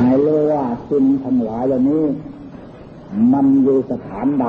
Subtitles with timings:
[0.00, 2.04] ให้รู้ว่าสิ่งทั้งหลายเหล่านี้
[3.32, 4.46] มันอยู่สถานใด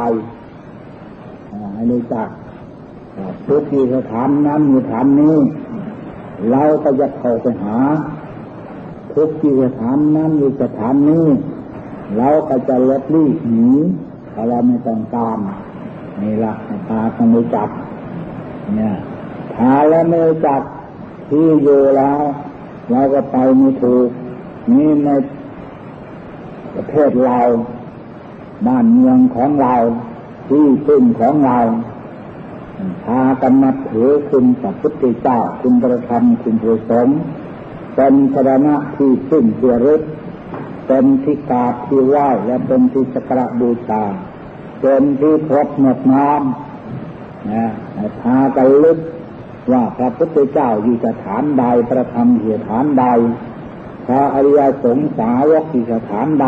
[1.73, 2.27] ให้รู้จัก
[3.45, 5.35] ทุกที่สถานนั้นอยู่สถานนี้
[6.51, 7.77] เราก็จะเข้าไปหา
[9.13, 11.25] ทุกที่สถานนั้นอยู่สถานนี้
[12.17, 13.71] เราก็จะลดลี่หนี
[14.33, 15.37] ถ้าเราไม่ต้องการ
[16.21, 16.53] นี่ละ
[16.89, 17.69] ตาต้องรู้จัก
[18.75, 18.95] เนี่ย
[19.55, 20.61] ถ้าเราไม่รู้จัก
[21.29, 22.21] ที่อยู่แล้ว
[22.91, 24.09] เราก็ไปไม่ถูก
[24.71, 25.09] นี่ใน
[26.91, 27.39] เทศเรา
[28.67, 29.75] บ้านเมืองของเรา
[30.49, 31.59] ที่พึ่งของเรา
[33.05, 37.07] พากันมาถือคุณพระพุทธเจ้าคุณประธรรมคุณผู้สม
[37.95, 40.01] เป็นสรณะที่พึ่งเพื่อรึก
[40.87, 44.03] เป็นที่กราบที่ไหว้และเป็นที่สักการบูชา
[44.81, 47.65] เป็นที่พบหมดน้ำนะ
[48.21, 48.99] พากันลึก
[49.71, 53.05] ว่าพระพุทธเจ้าอยู่สถานใดประธรรมอยู่สถานใด
[54.11, 56.47] พระอริยสงสาวกอยู่สถานใด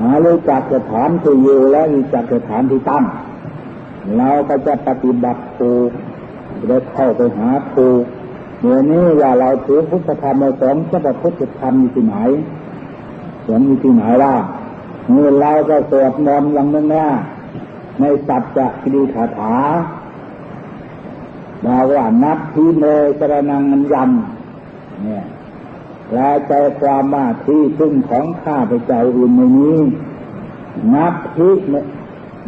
[0.00, 3.04] หารู้จักสถานที่อยู่และรู้จักสถานที่ตั้ง
[4.16, 5.90] เราก็จะปฏิบัติถูก
[6.66, 8.02] ได้เข้าไปหาถูก
[8.60, 12.16] เมื่อนี้ว่าเราถือพุทธธรรมสงฆ์จะพุทธธรรมอยู่ที่ไหน
[13.46, 14.34] สงอยู่ที่ไหนล่ะ
[15.10, 17.06] เมื่อเราก็สวดมนต์อย่างนั้นนะ
[18.00, 19.54] ในสัจจะคดีคาถา
[21.64, 22.84] บอกว่านับที่เม
[23.18, 25.24] สรนังมันยำเนี่ย
[26.14, 29.72] แปลใจความว่าที่พึ่งของข้าพเจ้าอื่นไม่มี
[30.94, 31.52] นับที่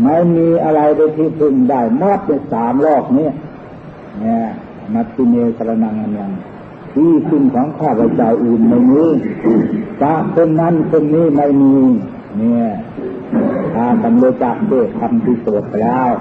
[0.03, 3.28] ไม่มีอะไรไปที่พึ่งได้มอดในสามโลกนี้
[4.20, 4.47] เนี่ย
[4.94, 9.05] นับที่เมสรนังมันยำที่พึ่งของข้าพเจ้าอื่นไม่มี
[9.98, 11.75] พระคนนั้นคนนี้ไม่มี
[12.39, 12.67] เนี่ย
[13.75, 16.12] ถ้าตำรวจจับด้วยคำที่สวดไปแล้ว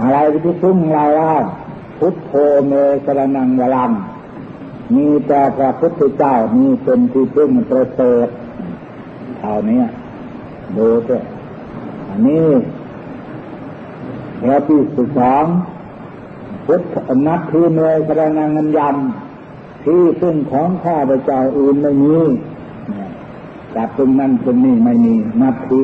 [0.00, 1.34] อะไรที่พึ่งเราล่ะ
[1.98, 2.32] พุทโธ
[2.66, 2.72] เม
[3.04, 3.92] สรนังวลัง
[4.94, 8.28] มีแต่พระพุทธเจ้ามีเป็นที่พึ่งประเสริฐ
[9.38, 9.82] เท่านี้
[10.76, 11.22] ดูด้วย
[12.08, 12.48] อันนี้
[14.44, 15.44] แล้วที่สุดสอง
[16.66, 22.16] พุทธนัตทีเมสรนังเงินยำที่พึ่งของข้าพเจ้าอื่นไม่มี
[23.74, 25.80] จากตรงนั้นตรงนี้ไม่มีนัตทิ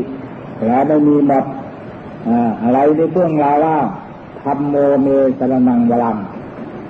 [0.66, 1.44] แล้วไม่มีหมด
[2.62, 3.78] อะไรในเรื่องราวว่า
[4.42, 5.08] ธรรมโมเม
[5.38, 6.16] สรนังวลัง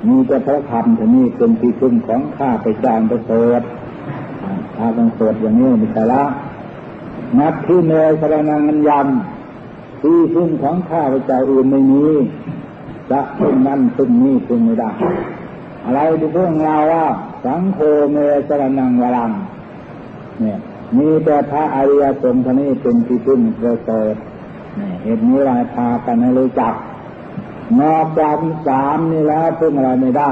[0.09, 3.61] มีแต่พระธรรมที่นี่เป็นที่พึ่งของข้าไปจางประเสริฐ
[4.77, 6.23] ถ้าต้องสวดอย่างนี้มีแต่ละ
[7.39, 12.07] นับที่เมสรนังอันยำที่พึ่งของข้าไปจาอื่นไม่มี
[13.11, 14.91] จะพึ่งนั้นพึ่งนี้พึ่งไม่ได้
[15.85, 17.07] อะไรที่เรื่องราวว่า
[17.45, 17.79] สังโฆ
[18.12, 18.17] เม
[18.49, 19.31] สรนังวลัง
[20.41, 20.59] เนี่ย
[20.99, 24.15] มีแต่พระอริยสงฆ์ท่านี้เป็นที่พึ่งประเสริฐ
[25.03, 26.75] เหตุนี้เราพากันให้รู้จัก
[27.81, 28.37] นอกจาก
[28.69, 30.31] สามนี่แล้วพึ่งอะไรไม่ได้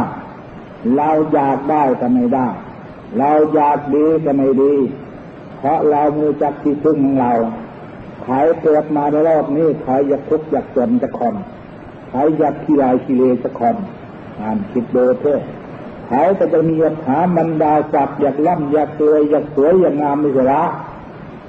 [0.96, 2.48] เราอยากได้ก็ไม่ได้
[3.18, 4.74] เราอยากดีก็ไม่ดี
[5.58, 7.32] เพราะเรามีจักที่พึ่งของเรา
[8.22, 11.34] ใครเกิดมาในโลกนี้ใครอยากทุกข์อยากจนจะคน
[12.08, 13.76] ใครอยากขี้ลายขี้เลจะคน
[14.40, 15.40] อ่านคิดโดูเถอ
[16.06, 20.62] ใครก็จะมีอัฐาบรรดาศักดิ์อยากล่ำอยากรวยอยากสวยอยากงามไม่ใช่ละ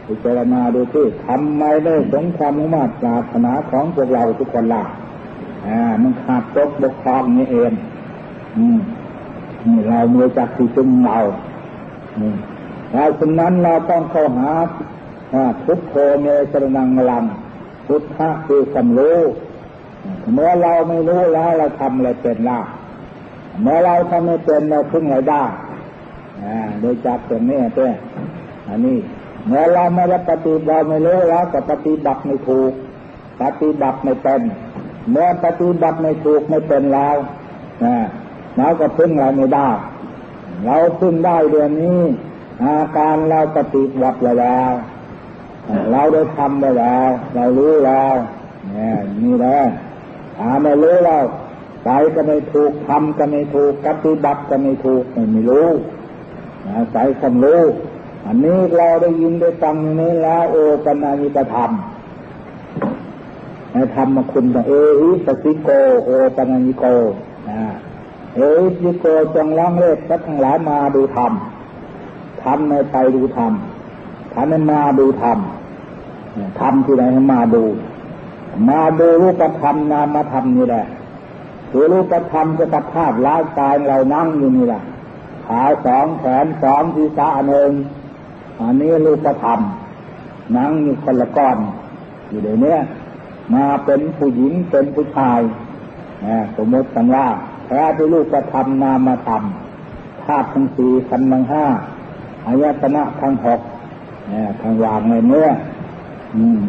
[0.06, 4.84] พิจารณาดูที่ทำไมได้สงความมุ่งมั่นปรารถนาของพวกเราทุกคนล่ะ
[5.68, 7.72] อ่ามันขาดตกบกพร่องนี่เอง
[8.58, 8.80] อืม
[9.66, 11.18] นี่เราเมื่อจักที่จุ่มเรา
[12.18, 12.36] อืม
[12.94, 14.52] เราฉะนั้นเราต้องเข้าหา
[15.64, 17.24] พุทโธเมสรนังลัง
[17.88, 19.20] พุทธะคือความรู้
[20.34, 22.60] เมื่อเราไม่รู้แล้วเราทำอะไรเป็นล่ะ
[23.62, 25.44] เมื่อเราทำไม่เป็นเราพึ่งอะไรได้
[26.44, 27.88] อ่าโดยจักตรงนี้เต้
[28.68, 28.98] อันนี้
[29.46, 32.74] เมื่อเราไม่ได้ปฏิบัติเราไม่รู้แล้วก็ปฏิบัติไม่ถูก
[33.42, 34.42] ปฏิบัติไม่เป็น
[35.10, 37.18] เมื่อปฏิบัติไม่ถูกไม่เป็นแล้ว
[37.84, 37.96] นะ
[38.58, 39.70] เราก็พึ่งเราไม่ได้
[40.66, 42.02] เราพึ่งได้เดือนนี้
[42.64, 44.72] อาการเราปฏิบัติแล้ว
[45.92, 48.16] เราได้ทำไปแล้ว เรารู้แล้ว
[48.74, 49.60] เนี่ยนี่แหละ
[50.38, 51.24] ถ้าไม่รู้แล้ว
[51.84, 55.68] ใจก็ไม่ถูกทำก็ไม่ถูกปฏิบัติก็ไม่ถูกไม่รู้
[56.94, 57.62] ใจความรู้
[58.26, 60.56] อันนี้เราได้ยินได้ฟังนี้แล้วโอ
[60.86, 61.72] ปัญญิกธรรม
[63.96, 65.70] ธรรมคุณเอหิสติโก
[66.06, 66.84] โอปัญญิโก
[67.50, 67.62] นะ
[68.36, 69.06] เอหิสติโก
[69.36, 71.32] จงล้างเล็กสักทั้งหลายมาดูธรรม
[72.44, 73.54] ทำในไปดูธรรม
[74.34, 75.40] ทำในมาดูธรรม
[76.60, 77.64] ทำที่ไหนมาดู
[78.70, 80.86] มาดูรูปธรรมนามธรรมนี่แหละ
[81.70, 84.84] คือรูปธรรมจะสภาพร่างกายเรานั่งอยู่นี่แหละ
[85.46, 87.72] ขาสองแขนสองศีรษะหนึ่ง
[88.60, 89.60] อันนี้รูปธรรม
[90.56, 91.58] นั่งอยู่คนละก้อน
[92.30, 92.76] อยู่เดี๋ยวนี้
[93.54, 95.42] มาเป็นผู้หญิงเป็นผู้ชาย
[96.58, 97.28] สมมติกันว่า
[97.66, 99.44] แท้ที่ลูกกระทำนามธรรม
[100.24, 101.66] ธาตุทั้งสี่ขันธ์ทั้งห้า
[102.46, 103.62] อายตนะทั้งหก
[104.30, 105.48] เนี่ยทางวางในเนื้อ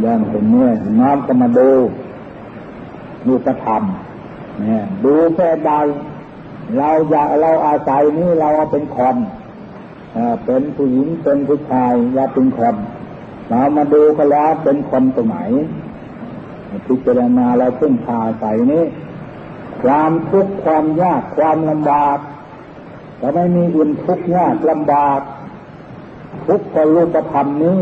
[0.01, 0.69] อย่างเป็นเนื้อ
[1.01, 1.71] น้อมก็มาดู
[3.27, 5.71] ดูกระทำเนี่ยดูแค่ใด
[6.77, 9.17] เราอยากเราอาศัยนี้เราเป็นคน
[10.45, 12.75] เป็นผู้หญิงเป็นผู้ชายอย่าเป็นคน
[13.49, 15.39] เรามาดูก็แล้วเป็นคนตัวไหน
[16.87, 18.85] พิจารณาเราเพิ่งพาใส่นี้
[19.83, 22.19] ความทุกข์ความยากความลำบาก
[23.19, 25.21] แต่ไม่มีอื่นทุกข์ยากลำบาก
[26.47, 27.77] ทุกข์ก็รูปธรรมนี้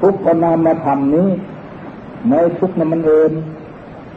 [0.00, 1.28] ทุกข์ก็นามธรรมนี้
[2.30, 3.30] ในทุกข์นั้นมันเอง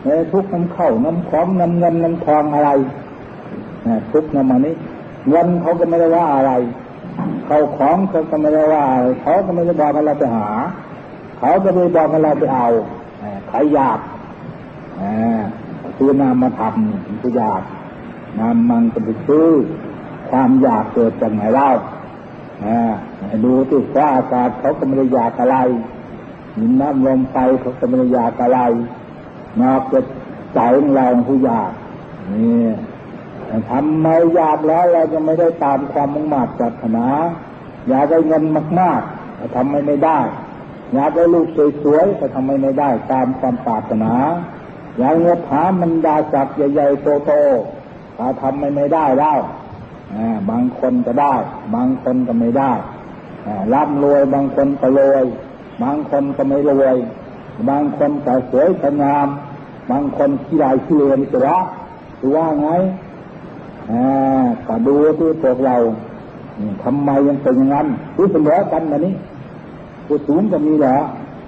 [0.07, 2.69] ในทุกข์น้ำเข้าน้ำของน้ำเงินน้ำทองอะไร
[4.11, 4.75] ทุกข์นั้นมานี้
[5.29, 6.51] เงินเขาก็ไม่ได้ว่าอะไร
[7.45, 8.85] เขาของเขาก็ไม่ได้ว่า
[9.21, 10.49] เขาก็ไม่ได้บอกให้เราไปหา
[11.39, 12.67] เขาก็ไม่บอกให้เราไปเอา
[13.47, 13.99] ใครอยาก
[15.97, 17.61] คือนามมาทำคืออยาก
[18.39, 19.49] นามมันก็เป็นชื่อ
[20.29, 21.69] ความอยากเกิดจากไหนเล่า
[23.43, 25.57] ดูที่ว่าอากาศเขาก็ไม่ได้อยากอะไร
[26.57, 28.59] มิน้ำลมไฟเขาก็ไม่ได้อยากอะไร
[29.61, 30.05] นอกจาก
[30.53, 31.71] ใจของเราผู้อยาก
[32.31, 32.61] นี่
[33.69, 37.05] ทำไมอยากแล้วเราจะไม่ได้ตามความมุ่งมั่นปรารถนา
[37.89, 38.43] อยากได้เงิน
[38.79, 40.19] มากๆทำไม่ได้
[40.93, 41.47] อยากได้ลูก
[41.83, 44.13] สวยๆแต่ทำไมไม่ได้ตามความปรารถนา
[44.97, 49.39] อยากเงินถามันดาจับใหญ่ๆโตๆแต่ทำไมไม่ได้แล้ว
[50.49, 51.35] บางคนก็ได้
[51.75, 52.71] บางคนก็ไม่ได้
[53.73, 55.25] ร่ำรวยบางคนก็รวย
[55.83, 56.95] บางคนก็ไม่รวย
[57.69, 59.27] บางคนก็สวยก็งาม
[59.91, 61.65] บางคนขี้ลายขี้เลนจะรัก
[62.17, 62.69] หรือว่าไง
[64.67, 65.75] ก็ดูที่พวกเรา
[66.83, 69.13] ทำไมยังเป็นอย่างนั้นผู้เสมอกันแบบนี้
[70.05, 70.97] ผู้สูงก็มีเหรอ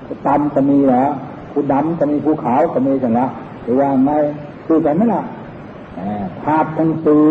[0.05, 1.03] ผู้ต่ำก็มีเหรอ
[1.51, 3.27] ผู้ดำก็มีผู้ขาวก็มีกันละ
[3.63, 4.11] หรือว่าไง
[4.65, 5.21] คือกันไหมล่ะ
[6.43, 7.25] ภาพทั้งสี่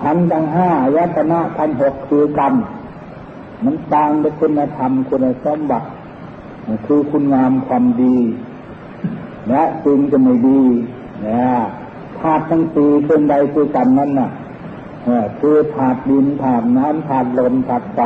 [0.00, 2.54] ขันทั้งห้ายตนะทันหกคือกรรม
[3.64, 5.86] มันต่างด้วยคุณธรรมคุณสมบัติ
[6.86, 8.16] คือคุณงามความดี
[9.48, 10.60] และจึงจะไม่ดี
[11.26, 11.42] นะ
[12.20, 14.30] ธาตุทั้งสี่เป็นใดคือกันนั่นน่ะ
[15.40, 18.00] คือธาตุดินธาตุน้ำธาตุลมธาตุไฟ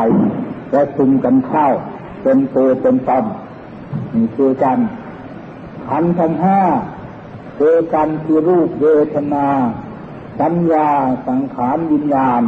[0.70, 1.67] และซึมกันเข้า
[2.22, 3.25] เป็นตัวเป็นตอม
[4.14, 4.78] นี่คือกัน
[5.87, 6.61] ขันทั้งห้า
[7.58, 9.46] คือกันคือรูปเวทนา
[10.40, 10.88] สัญญา
[11.28, 12.43] สังขารวิญญาณ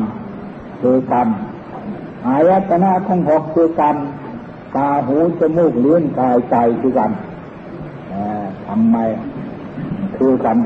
[0.81, 1.29] คือกัน
[2.27, 3.97] อายตนะทั้งหกคือกัน
[4.77, 7.11] ตาหูจมูกลี้ยงกายใจคือกัน
[8.67, 8.97] ทำไม
[10.17, 10.57] คือกัน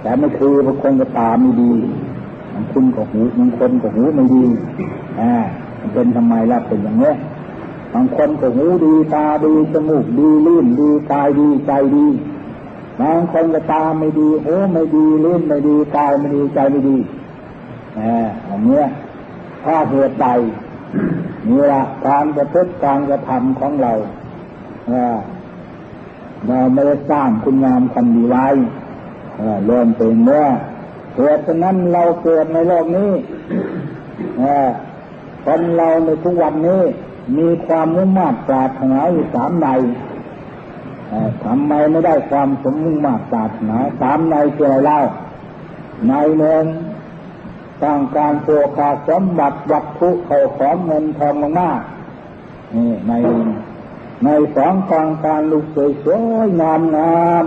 [0.00, 1.72] แต่ไม่คือบางคนก็ตาไม่ดี
[2.54, 4.44] บางคนก็หูบางคนก็หูไม่ดี
[5.20, 5.32] อ่า
[5.92, 7.12] เป็นทำไมล่ะเป็นอย่างนี้
[7.92, 12.06] บางคนก็หูดีตาดีจมูกดีลื่นดีกายดีใจดี
[13.00, 16.96] บางคนก็ตาไม่ดีหูไม่ดีลื่นไม่ดีกายไม่ดีใจไม่ดี
[17.98, 18.82] อ่าอันนี้
[19.64, 20.26] ถ้าเหตุใด
[21.48, 23.92] นี่ละการกระทำการกระทำของเรา
[26.46, 28.46] เราไม่ได้สร้างคุณงามความดีไว้
[29.66, 30.44] เริ่มเป็นเมื่อ
[31.16, 33.10] เหตุฉะนั้นเราเกิดในโลกนี้
[35.50, 36.82] คนเราในทุกวันนี้
[37.36, 39.68] มีความมุ่งมั่นปรารถนาอยู่สามใน
[41.44, 45.00] ทำไมไม่ได้ความสมมุ่งมั่นปรารถนาสามในคืออะไรเล่า
[46.08, 46.64] ในหนึ่ง
[47.84, 51.80] ต้องการโภคาสมบัติวัตถุเขาของเงินทองมาก
[52.74, 53.12] นี่ใน
[54.24, 55.66] ในสองกองการลูก
[56.04, 57.44] สวยๆงามงาม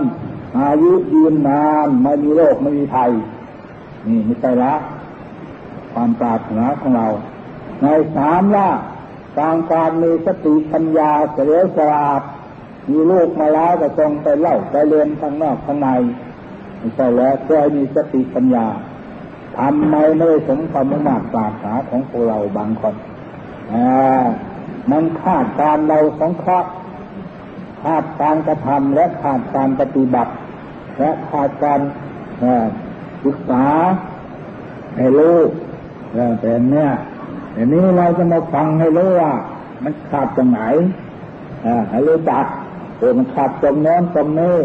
[0.58, 3.10] อายุยืนนานไม่มีโรคไม่มีภัย
[4.06, 4.74] นี่ไม่ใช่ละ
[5.92, 7.06] ความปรารถนาของเรา
[7.82, 7.86] ใน
[8.16, 8.68] สามละ
[9.38, 12.08] กางการมีสติปัญญาเสียสละ
[12.90, 15.88] มีลูกมาแล้วก็ทรงไปเล่าไปเรียนข้างนอกข้างใน
[16.78, 18.66] ไม่ใช่แล้วเพื่อให้มีสติปัญญา
[19.58, 22.94] ทำไมไม่สมความมุ่งมั่นปรารถนาของพวกเราบางคน
[23.72, 23.74] อ
[24.90, 26.70] มันขาดการเราสองคราะห์
[27.82, 30.32] ขาดการกระทำและขาดการปฏิบัติ
[30.98, 31.80] และขาดการ
[33.24, 33.64] ศึกษา
[34.96, 35.38] ให้รู้
[36.40, 36.90] แต่เนี้ย
[37.56, 39.32] อันนี้เราจะมาฟังให้รู้ว่า
[39.82, 40.60] มันขาดตรงไหน
[41.90, 42.44] ให้รู้จัก
[42.96, 44.56] โอ้มันขาดตรงโน้นตรงนี้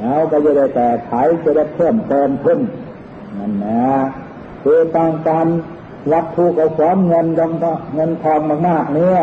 [0.00, 1.12] แล้วก็จะได้แต่ไข
[1.42, 2.60] จะได้เพิ่มเติมขึ้น
[3.36, 3.84] นั่นนะ
[4.62, 5.46] คือต้องการ
[6.12, 7.52] วัตถุกระสอนเงินดอง
[7.94, 9.20] เงินทองมากๆเนี่ย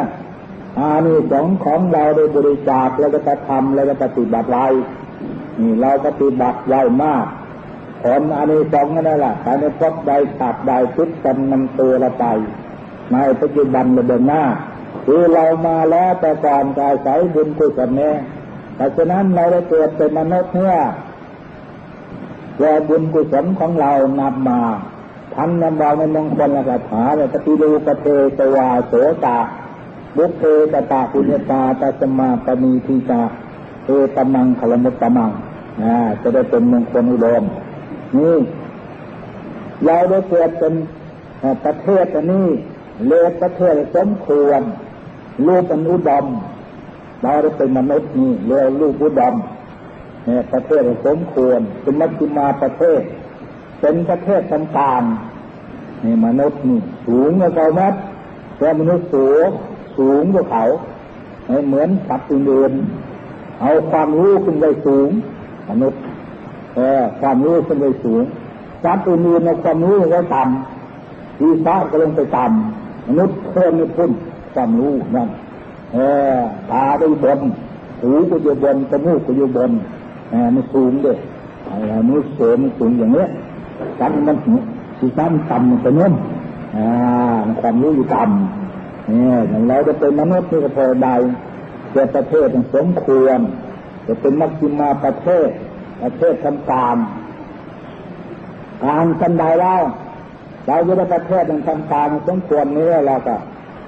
[0.80, 4.60] อานิสงส์ของเราได้บริจาคแล้วก็จะทำแล้วก็ปฏิบัติไร
[5.60, 7.26] นี่เราปฏิบัติไว้มาก
[8.04, 12.26] ผลอันนี้สองนั่นแหละแต่ในพบใดขาดใดชุดกันนำตัวเราไป
[13.14, 14.44] ในปัจจุบันราเดินหน้า
[15.06, 18.16] คือเรามาแล้วแต่ก่อนกายใสบุญกุศลเนี่ย
[18.76, 20.78] แต่ฉะนั้นเราได้เกิดเป็นมนุษย์เนี่ย
[22.58, 23.92] แก่บุญกุศลของเรา
[24.22, 24.62] นำมา
[25.36, 28.06] ท่านนำเราในมงคลละคาถาเลยปฏิรูปเท
[28.38, 28.94] สวาโส
[29.26, 29.38] ตา
[30.18, 33.22] บุคเพตตาปุญตาตัสมาปณีทิตา
[33.86, 35.32] เอตมังขลมุตตมัง
[35.82, 37.44] นะจะได้เป็นมงคลอุดม
[38.18, 38.38] นี่
[39.86, 40.74] เราได้เกิดเป็น
[41.64, 42.48] ประเทศอันนี้
[43.08, 44.62] เลวประเทศสมควร
[45.48, 46.26] ลูกเป็นอุดม
[47.22, 49.36] เราได้เป็นมนุษย์นี่เลวลูกอุดม
[50.26, 53.02] เนี่ยประเทศสมควรเป็นมัชฌิมาประเทศ
[53.80, 57.82] เป็นประเทศต่างๆนี่มนุษย์นี่สูงกว่าเขาไหม
[58.58, 59.48] แต่มนุษย์สูง
[59.98, 60.64] สูงกว่าเขา
[61.68, 62.74] เหมือนสัตว์อื่น
[63.62, 65.10] เอาความรู้ขึ้นไปสูง
[65.70, 66.02] มนุษย์
[66.76, 68.24] เออความรู้ขึ้นไปสูง
[68.84, 70.81] สัตว์อื่นเอาความรู้ก็ต่ำ
[71.42, 74.12] ทีฟ้าก็ลงไปต่ำมนุษย์เพิ่มไม่พุ่น
[74.54, 75.30] ความรู้นั่น
[75.94, 75.98] เอ
[76.36, 76.40] อ
[76.72, 77.40] ตาได้บน
[78.02, 79.72] หูก็อยู่บนจมูกก็อยู่บน
[80.30, 81.18] เออมันสูงด้วย
[81.68, 83.28] อะไรมือเสริมสูงอย่างเนี้ย
[84.00, 84.38] สัตว์มัน
[84.98, 86.14] ทีฟ้ามันต่ำมันไปนุ่ม
[86.78, 86.88] อ่า
[87.62, 89.36] ความรู้อยู่ต่ำเนี่ย
[89.70, 91.16] เราจะเป็นมนุษย์นี่ก็พอได้
[91.92, 93.40] เกิดประเทศสมควร
[94.08, 95.50] จะเป็นมัชฌิมาประเทศ
[96.02, 96.98] ประเทศทำการ
[98.86, 99.84] การกันใดแล้ว
[100.68, 103.36] เราจะได้ประเทศทำการสมควรนี้เราก็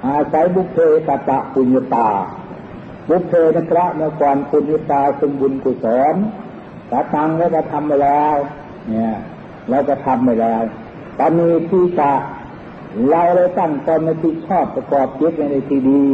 [0.06, 0.78] อาศัยบุพเพ
[1.08, 2.10] กตะปุญญตา
[3.10, 6.16] บุพเพนะครับเมื่อก่อนปุญญตาสมบุญกุศล
[6.92, 8.36] ตาตังแล้วก็ทำไปแล้ว
[8.90, 9.14] เนี่ย
[9.70, 10.64] เราก็ทำไปแล้ว
[11.20, 12.12] ตอนนี้ที่จะ
[13.10, 16.06] เราได้ตั้งตนในที่ชอบประกอบจิตในที่ดี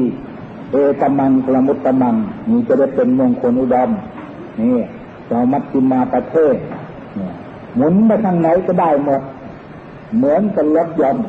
[0.71, 2.15] เอตมังกลมุตตมัง
[2.49, 3.89] นี่จะได้เป็นมงคลอุดม
[4.59, 4.77] นี่
[5.29, 6.55] เรามัชฌิมาประเทศ
[7.15, 7.33] เนี่ย
[7.75, 9.21] หมุนไปทางไหนก็ได้หมด
[10.15, 11.25] เหมือนกับรถยนต์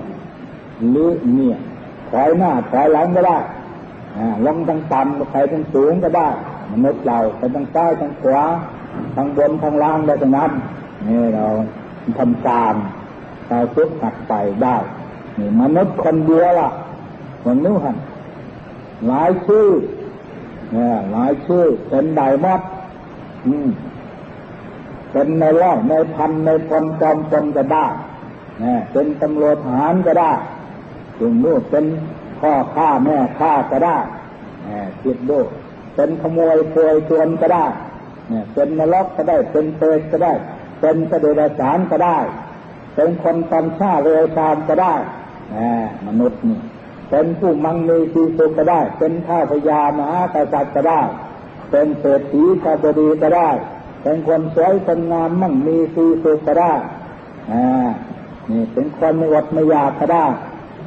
[0.91, 1.57] หรือเนี่ย
[2.11, 3.39] ถอยหน้าถอยหลังก็ได้
[4.47, 6.29] ลงทางต่ำไปทางสูงก็ได้
[6.73, 8.43] มนุษย์เราไปทางซ้ายทางขวา
[9.17, 10.53] ทางบนทางล่างได้ทั้งนั้น
[11.07, 11.47] นี่เรา
[12.19, 12.75] ทำตาม
[13.49, 14.77] เราซุกหักไปได้
[15.39, 16.71] นี่มนุษย์คนเดียวล่ะ
[17.43, 17.97] คนนู้น
[19.07, 19.69] หลายชื่อ
[20.73, 22.61] เนี่ยหลายชื่อเป็นไดมด
[23.47, 23.69] อืม
[25.11, 27.87] เป็นในร้อยในพันในพลจอมพลก็ได้
[28.61, 30.33] เนี่ยเป็นตำรวจทหารก็ได้
[31.19, 31.85] ถึงลูกเป็น
[32.41, 33.99] พ่อข้าแม่ข้าก็ได้
[34.65, 35.41] เนี่ยคิดดู
[35.95, 37.67] เป็นขโมยโวยชวนก็ได้
[38.29, 40.33] เนี่ยเป็นนรกก็ได้ เป็นเปรตก็ได้
[40.81, 42.19] เป็นกระเดรสารก็ได้
[42.95, 44.95] เป็นคนตำชาเรือชามก็ได้
[45.53, 46.59] เนี่ยมนุษย์นี่
[47.11, 51.01] เป็นผู้มังมีสีสุก็ได้ เป็นข้าพญามหากษัตริย์ก็ได้
[51.71, 53.51] เป็นเศรษฐีชาบดีก็ได้
[54.03, 56.73] เป็นคนสวยคนงามมั่งมีสีสุขก็ได้
[57.53, 57.89] อ่า
[58.51, 60.27] นี่เป็นคนไม่อดไม่อยากก็ได้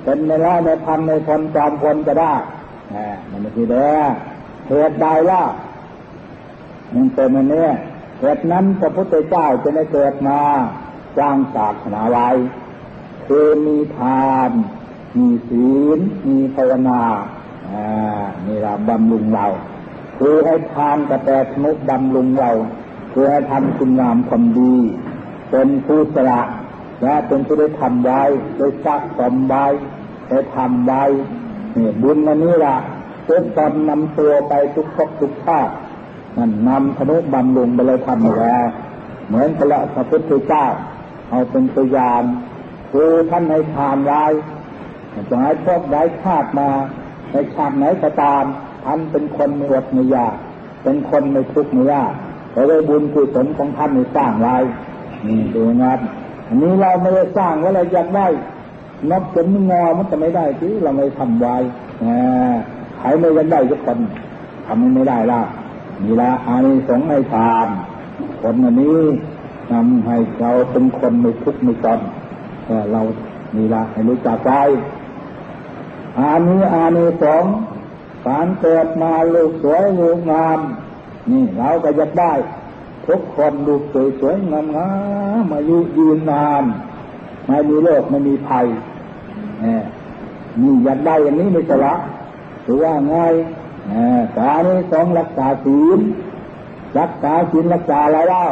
[0.03, 2.33] เป็นในร้อยในพันในคนจอมคนก็ได้
[2.93, 4.01] อ่ามันไม่ใช่เด้อ
[4.67, 5.43] เหตุใดล่ะ
[6.93, 7.67] มันเป็นอันนี้
[8.19, 10.39] เหตุนั้นพระพุทธเจ้าจะได้เกิดมา
[11.17, 12.29] สร้างศาสนาไว้
[13.27, 14.51] คือมีทาน
[15.17, 17.01] มีศีล มีภาวนา
[17.71, 19.47] อ่านี่เราบำรุงเรา
[20.17, 22.51] คือให้ทานกระแตสมุกบำรุงเรา
[23.13, 24.75] คือให้ทำคุณงามความดี
[25.51, 26.41] เป็นผู้สละ
[27.03, 28.21] และเป็นผู้ได้ทำไว้
[28.57, 29.65] ได้ซักสมไว้
[30.29, 31.03] ได้ทำไว้
[31.75, 32.77] นี่บุญอันนี้ละ
[33.27, 35.73] ทุกตอนนำตัวไปทุกภพทุกชาติ
[36.37, 38.65] นั่นนำธนุบำรุงไปเลยทำมาแล้ว
[39.27, 40.65] เหมือนพระพระพุทธเจ้า
[41.29, 42.21] เอาเป็นตัวอย่าง
[42.91, 44.23] คือท่านให้ทานไว้
[45.29, 46.69] จะให้พวกได้ชาติมา
[47.31, 48.43] ในชาติไหนก็ตาม
[48.85, 50.35] ท่านเป็นคนไม่อดไม่ยาก
[50.83, 52.13] เป็นคนไม่ทุกข์ไม่ยาก
[52.51, 54.57] เพราะได้บุญกุศลของท่านในสร้างไว้
[55.27, 55.99] นี่ดูงาน
[56.47, 58.27] อันนี้เราไม่ได้สร้างว่าเราอยากได้
[59.11, 61.55] นับจนงอมันจะไม่ได้ที่เราไม่ทำไว้
[62.99, 63.99] ใครไม่ยันได้ทุกคน
[64.65, 65.41] ทำไม่ได้ละ
[66.03, 67.67] นี่ละอานิสงส์ให้ทาน
[68.41, 68.99] คนอันนี้
[69.71, 71.99] ทำให้เราเป็นคนไม่ทุกข์ไม่จน
[72.91, 73.01] เรา
[73.55, 74.51] นี่ละให้รู้จักใจ
[76.19, 77.53] อานี้อานิสงส์
[78.27, 80.59] การเกิดมาลูกสวยลูกงาม
[81.31, 82.33] นี่เราก็อยากได้
[83.07, 84.89] ทุกคนลูกสวยสวยงามงา
[85.51, 86.63] มายุยืนนาน
[87.47, 88.67] ไม่มีโรคไม่มีภัย
[90.61, 91.95] นี่อยากได้อย่างนี้ไม่สละ
[92.63, 93.15] หรือว่าไง
[94.37, 95.99] การนี้สองรักษาศีล
[96.99, 98.45] รักษาศีลรักษาอะไรเล่า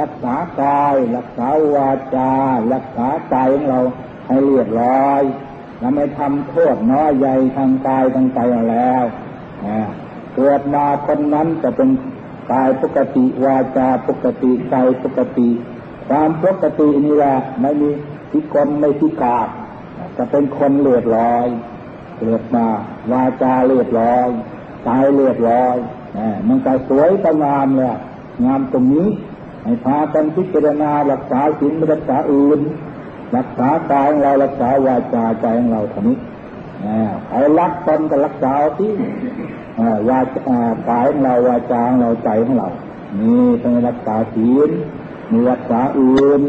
[0.00, 2.32] รักษากาย รักษาวาจา
[2.74, 3.80] รักษาใจของเรา
[4.26, 5.22] ให้เรียบร้อย
[5.78, 8.38] และไม่ทำโทษน้อยใหญ่ทางกายทางใจ
[8.70, 9.04] แล้ว
[10.34, 11.88] เกิดมาคนนั้นจะเป็น
[12.50, 15.48] กายปกติวาจาปกติใจปกติ
[16.08, 17.90] ความปกตินี่แหละไม่มี
[18.30, 19.48] พิกลไม่พิกาด
[20.16, 21.46] จะเป็นคนเลือดร้อย
[22.22, 22.66] เลือดมา
[23.12, 24.28] วาจาเลือดร้อย
[24.84, 25.76] ใจเลือดร้อย
[26.48, 27.96] มันก็สวยก็งามเลย
[28.44, 29.08] งามตรงนี้
[29.64, 32.60] ให้พากันพิจารณารักษาศีลรักษาอื่น
[33.36, 36.16] รักษากายของเรารักษาวาจาใจของเราท่านี้
[37.30, 38.92] เอารักตนก็รักษาที่
[40.08, 42.68] วาจากายของเราวาจาของเราใจของเรา
[43.20, 44.70] นี่ต้องรักษาศีล
[45.30, 46.40] มีรักษาอื่น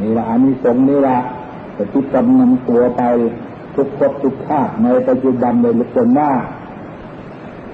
[0.00, 1.18] นี่ละอานิสงส์นี่ละ
[1.76, 3.02] จะติดกำนำตัวไป
[3.74, 6.32] ทุกภพทุกชาติในปัจจุบันในลุกคนหน้า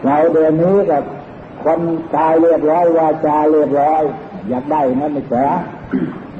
[0.04, 1.02] เราเดือนนี้กับ
[1.64, 1.80] คน
[2.14, 4.02] กายเรียบร้อยวาจาเรียบร้อย
[4.48, 5.42] อยากได้งั้นไม่ใช่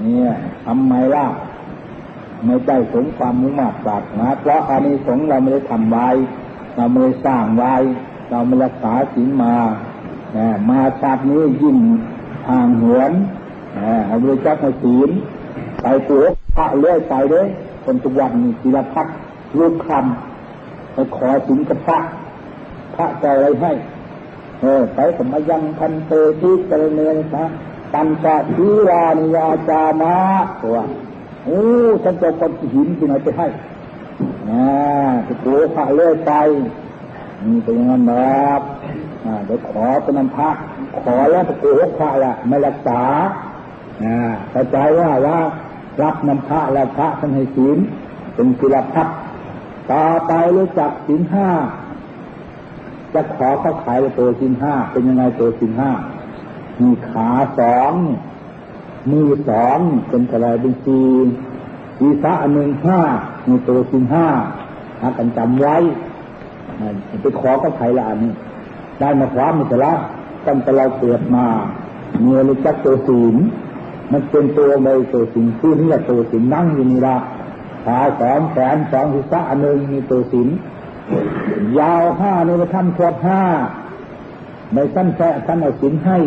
[0.01, 0.33] เนี่ย
[0.67, 1.27] ทำไมล่ะ
[2.45, 6.09] ไม่ใจสงความมุ่งมั่นปรารถนาเพราะอานิสงส์เราไม่ได้ทำไว้
[6.77, 7.75] เราไม่ได้สร้างไว้
[8.31, 9.55] เราม่รักษาศีลมา
[10.69, 11.77] มาชาตินี้ยิ่ง
[12.49, 13.13] ห่างเหิน
[14.07, 15.11] เอาบริจาคมาศีล
[15.83, 16.25] ไปตัว
[16.57, 17.43] พระเลื่อยไปเด้
[17.85, 19.07] คนทุกวันมีลพัก
[19.59, 21.99] ลูกคำไปขอศีลกับพระ
[22.95, 23.73] พระจะอะไรให้
[24.61, 27.45] เออไปสมัยังพันเตทิกระเนนพระ
[27.93, 28.27] ปัญจ
[28.57, 30.15] ทีวานิยาจามา
[30.63, 30.79] ตัว
[31.45, 31.63] โอ้
[32.05, 33.47] ฉันจะคนหินที่ไหนไปให้
[34.51, 34.67] นะ
[35.25, 36.33] ไปโกพระเลื่อยไป
[37.47, 38.63] นี่เป็นอย่างนั้นนะครับ
[39.47, 40.51] เดี๋ยวขอเป็นน้ำพระ
[41.03, 41.65] ขอแล้วไปโก
[41.99, 43.03] พระละไม่รักษา
[44.51, 45.39] เข้าใจว่าว่า
[46.03, 47.79] รับน้ำพระแล้วพระท่านให้ศีล
[48.35, 49.07] เป็นศิลพัฒ
[49.93, 51.49] ต่อไปรู้จักศีลห้า
[53.15, 55.91] จะขอเขาขายตัวศีลห้าเป็นยังไงตัวศีลห้า
[56.81, 57.93] มีขาสอง
[59.11, 61.01] มือสองเป็นกระไรเป็นสี
[61.99, 63.01] ศีรษะอันหนึ่งห้า
[63.49, 64.27] มีตัวศีลห้า
[65.01, 65.77] หากันจำไว้
[67.21, 68.33] ไปขอเขาขละนนี้
[69.01, 69.93] ได้มาความิตรละ
[70.47, 71.47] ตั้งแต่เราเกิดมา
[72.23, 73.37] เมื่อรู้จักตัวศีล
[74.13, 77.17] มันเป็นตัวเลยตัวสินผู้นี้ตัวสินนั่งอยู่นี่ละ
[77.85, 80.49] ขาสองแขนสองศีรษะอันหนึ่งมีตัวสิน
[81.79, 83.43] ยาวห้านี่มาทำครบห้า
[84.75, 86.19] ในสั้นแค่สั้นเอาสินให้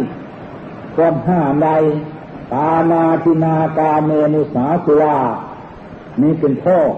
[0.95, 1.67] ครบห้าใน
[2.53, 5.17] ตานาทินากาเมนุสาสุรา
[6.21, 6.91] นี่เป็นโทษ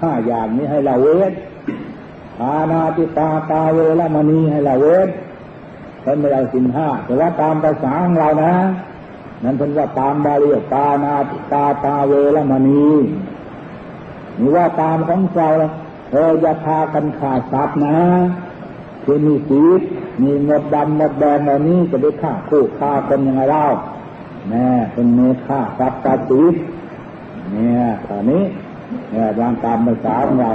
[0.00, 1.32] ห้าอย่างนี้ให้เราเว้น
[2.40, 5.08] ตานาติตาตาเวลมณีให้เราเว้น
[6.04, 8.54] ท่านไม่เอาสินห้าแต่ว่าตามภาษาของเรานะ
[9.42, 11.14] นั่นเป็นว่าตามบาลีตานา
[11.52, 12.86] ตาตาเวรมณี
[14.38, 15.48] นี่ว่าตามของเรา
[16.12, 17.96] เอออย่าพากันขาดทรัพย์นะ
[19.04, 19.62] คือมีสี
[20.22, 23.64] มีหมดดำหมดแดงเหล่านี้จะได้ฆ่าคู่ฆ่าคนยังไงเล่า
[24.48, 26.40] แม่เป็นเมฆ่าทรัพย์ตาสี
[27.52, 28.44] เนี่ยตอนนี้
[29.10, 30.52] เนี่ยร่างตามภาษาของเรา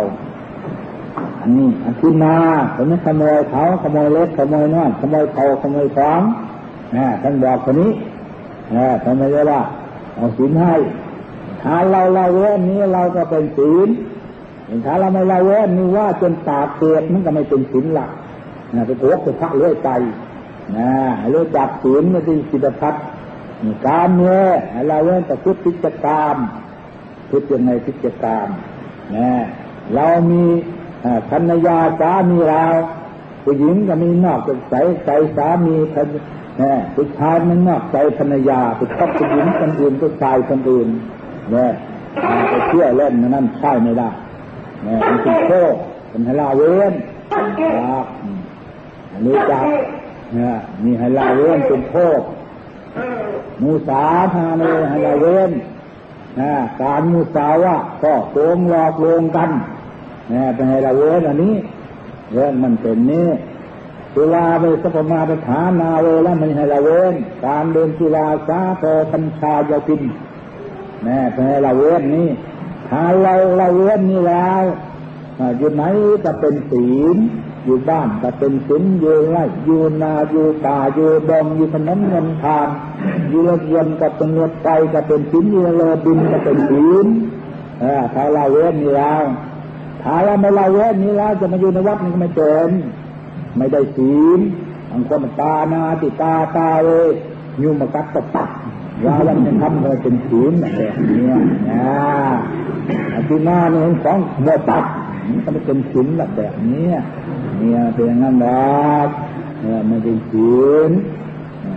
[1.42, 2.36] อันนี้อันที่นา
[2.76, 6.22] ผมไม่ขโมยเขาขโมยเล็กขโมยน้อยขโมยเขาขโมยของ
[6.96, 7.92] นะท่านบอกคนนี้
[9.04, 9.62] ทำไมจะว่า
[10.16, 10.76] เอาศีลให้
[11.64, 13.88] ถ้าเราละเว้นนี้เราก็เป็นศีล
[14.86, 18.08] ถ้าเราไม่ละเว้นนี้ว่าจนตาเกิดมันก็ไม่เป็นศีลละ
[18.76, 19.90] นะไปโกหกพระเลื่อยใจ
[20.78, 20.90] นะ
[21.32, 23.04] เลื่อยจับศีลไม่ใช่สิทธิพัฒน์
[23.88, 24.40] การเมื่อ
[24.88, 26.36] เราเว้นแต่พุทธิจกรรม
[27.30, 28.48] พุทธยังไงพิจกรรม
[29.16, 29.32] นะ
[29.96, 30.44] เรามี
[31.30, 32.64] ภรรยาสามีเรา
[33.44, 35.76] ผู้หญิงก็มีนอกจากใจใจสามี
[36.62, 40.88] นี่ผู้ชายมันนอกใจภรรยาไปชอบผู้หญิงคนอื่นผู้ชายคนอื่น
[41.52, 41.72] เนี่ย
[42.50, 44.10] ไปเชื่อเล่นนั่นใช่ไม่ได้
[44.84, 45.74] เนี่ยเป็นโทษ
[46.10, 46.94] เป็นให้ลาเว้น
[47.78, 48.06] ครับ
[49.12, 49.68] อันนี้จับ
[50.34, 52.22] เนี่ยมีให้ลาเว้นเป็นโทษ
[53.62, 55.52] มูสาทานีให้ลาเว้น
[56.40, 59.52] นะการมูสาวะก็โกงหลอกลวงกัน
[60.34, 61.56] นี่ยเป็นให้ลาเว้นอันนี้
[62.32, 63.28] เรื่องมันเป็นนี้
[64.14, 67.16] สุลาเวสปมาปฐานาเวละมันให้ละเว้น
[67.46, 70.02] การเดินสุลาสาโพคัญชายาพิน
[71.04, 72.30] แม่เป็นให้ละเว้นนี่
[72.90, 74.64] ถ้าเราละเว้นนี่แล้ว
[75.58, 75.84] อยู่ไหน
[76.26, 77.18] จะเป็นศีล
[77.66, 82.70] อยู่บ้านจะเป็นศีลอยู่ไร่อยู่นาอยู่ป่าอยู่ดงอยู่ถนนเงินทาน
[83.30, 87.08] อยู่รถยนต์กับเป็นรถไฟจะเป็นศีลอยู่เรือบินจะเป็นศีล
[88.14, 89.24] ถ้าละเว้นนี่แล้ว
[90.04, 92.70] ถ้าเราไม่ละเว้นนี่แล้วจะมาอยู่ในวัดนี่ก็ไม่เจน
[93.58, 94.40] ไม่ได้ศีล
[94.90, 97.10] บางคนตานาติตาตาเลย
[97.62, 98.50] ยุมากัดตะตัก
[99.06, 101.30] ว่าวันจะทำเลยเป็นศีลแบบนี้
[101.72, 101.90] นะ
[103.28, 104.84] ที่หน้านี่ของของโมตัด
[105.44, 106.86] ก็ไม่เป็นศีลแบบนี้
[107.58, 108.48] เนี่ยเป็นอย่างนั้นหร
[108.90, 109.10] อก
[109.62, 110.56] เนี่ยไม่เป็นศี
[110.90, 110.92] ล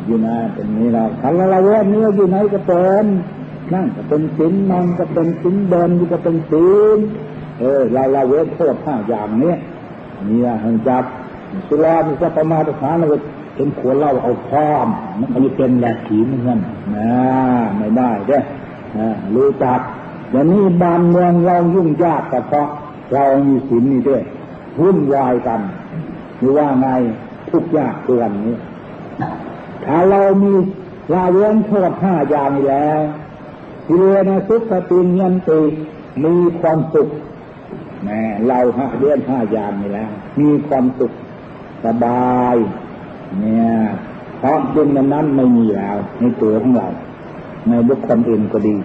[0.07, 3.05] อยู่นะเป็นนี้เราคันละเว้นนี้อยู่ไหนก็เป็น
[3.73, 6.99] นั่งก็เป็นศีลนั่งก็เป็นศีลเดินก็เป็นศีล
[7.59, 9.55] เออเราละเว้นโทษห้าอย่างนี้
[10.25, 11.05] เนี่ยหันจับ
[11.69, 13.21] สุรามีสัพมาตฐานเลย
[13.55, 14.89] เป็นขวดเหล้าเอาพร้อม
[15.19, 16.59] มันก็จะเป็นแหลกขีเหมือนกัน
[16.95, 17.13] นะ
[17.79, 18.39] ไม่ได้เด้
[18.99, 19.81] นะรู้จัก
[20.31, 22.69] อย่างนี้บ้านเมืองเรายุ่งยากแต่เพราะ
[23.13, 24.23] เรามีศีลนี่ด้วย
[24.81, 25.61] วุ่นวายกัน
[26.39, 26.89] หรือว่าไง
[27.51, 28.57] ทุกยากเกินนี้
[29.85, 30.53] ถ้าเรามี
[31.13, 33.01] ลาเว้นโทษห้าอย่างนี้แล้ว
[33.87, 35.61] กิเลนะสุขติยันติ
[36.25, 37.09] มีความสุข
[38.05, 41.13] แม่เราห้าเดือนห้ายามนี่แล้ว มีความสุข
[41.85, 42.57] สบาย
[43.41, 43.69] เนี่ย
[44.39, 46.89] เพราะบุญนั้นไม่มีแล้วในตัวของเรา
[47.69, 48.77] ในบุคคลอื่นก็ดี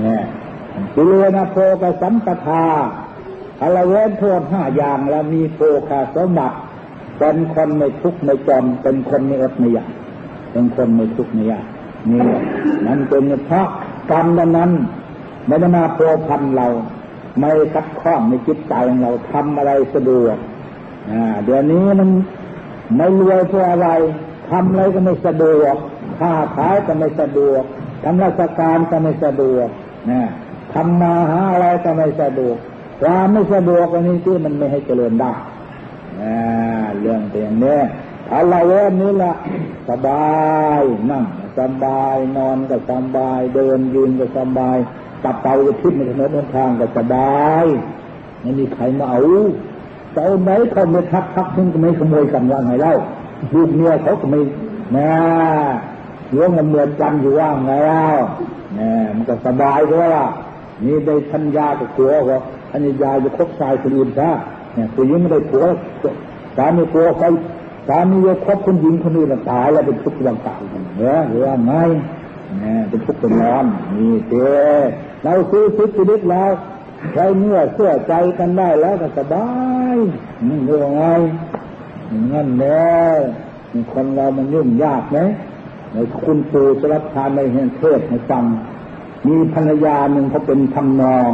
[0.00, 0.22] เนี่ย
[0.94, 2.64] กิเลนะโพกสัมปทา
[3.62, 6.56] อะไรเว้นโทษห้าอย่างแล้วมีโภคาสมบัติ
[7.18, 9.90] เป็นคนไม่ทุกข์ไม่จนเป็นคนไม่อดไม่อยาก
[10.52, 11.66] เป็นคนไม่ทุกข์ไม่ยาก
[12.10, 12.20] นี่
[12.86, 13.66] นั่นเป็นเพราะ
[14.10, 14.70] กรรมนั้น
[15.46, 16.68] ไม่ได้มาโปรพันเรา
[17.38, 20.36] ไม่คัดข้องในจิตใจของเราทำอะไรสะดวก
[21.44, 22.10] เดี๋ยวนี้มัน
[22.96, 23.88] ไม่รวยเพราะอะไร
[24.50, 25.76] ทำอะไรก็ไม่สะดวก
[26.20, 27.64] ค้าขายก็ไม่สะดวก
[28.04, 29.68] ทำราชการก็ไม่สะดวก
[30.10, 30.22] นะ
[30.72, 32.56] ทำมาหาอะไรก็ไม่สะดวก
[33.02, 35.32] ความไม่สะดวกอันนี้ที่มันไม่ให้เจริญได้
[37.00, 37.78] เรื่องเป็นอย่างนี้
[38.28, 39.32] ถ้าเราเว้นนี้ละ
[39.88, 40.34] สบา
[40.78, 41.24] ยนั่ง
[41.58, 44.76] สบายนอนก็สบาย เดินยืนก็สบาย
[45.24, 47.66] ตับเตาจะทิ้งในถนนนทางก็สบาย
[48.40, 49.20] ไม่มีใครมาเอา
[50.12, 52.94] เจ้าไหนเขาไม่ทักทักซึ่งก็ไม่ขโมยกันว่าไงเล่า
[53.54, 54.40] ลูกเมียเขาก็ไม่
[54.96, 55.10] นะ
[56.30, 58.04] เลี้ยงเงินกันอยู่ว่าไงเล่า
[58.74, 60.26] เนี่มันก็สบายด้วยล่ะ
[60.84, 62.38] นี่ได้ทัญญากับตัวว่า
[62.70, 64.30] ทัญญาจะคบชายคนอื่นซะ
[64.74, 65.64] เนี่ยผู้หญิงไม่ได้ผัว
[66.56, 67.26] สามีกลัวใคร
[67.88, 71.72] สามีจะคบคนหญิงคนอื่นตายแล้วเป็นทุกข์ร่างกายเนี่ยหรือว่าไง
[72.60, 74.52] เนี่ยเป็นทุกข์เป็นร้อนนี่เจ้
[75.24, 76.52] เราซื้อซื้อชีวิตแล้ว
[77.14, 79.48] ใช้เนื้อเสื้อใจกันได้แล้วก็สบา
[79.94, 79.96] ย
[80.48, 81.04] นี่เรื่องไง
[82.32, 82.84] งั้นแน่
[83.92, 85.18] คนเรามันยุ่งยากไหม
[85.92, 88.44] ในคุณปู่สรับทานในเฮนเทศให้ฟัง
[89.26, 91.30] มีภรรยาหนึ่งเขาเป็นทำนอง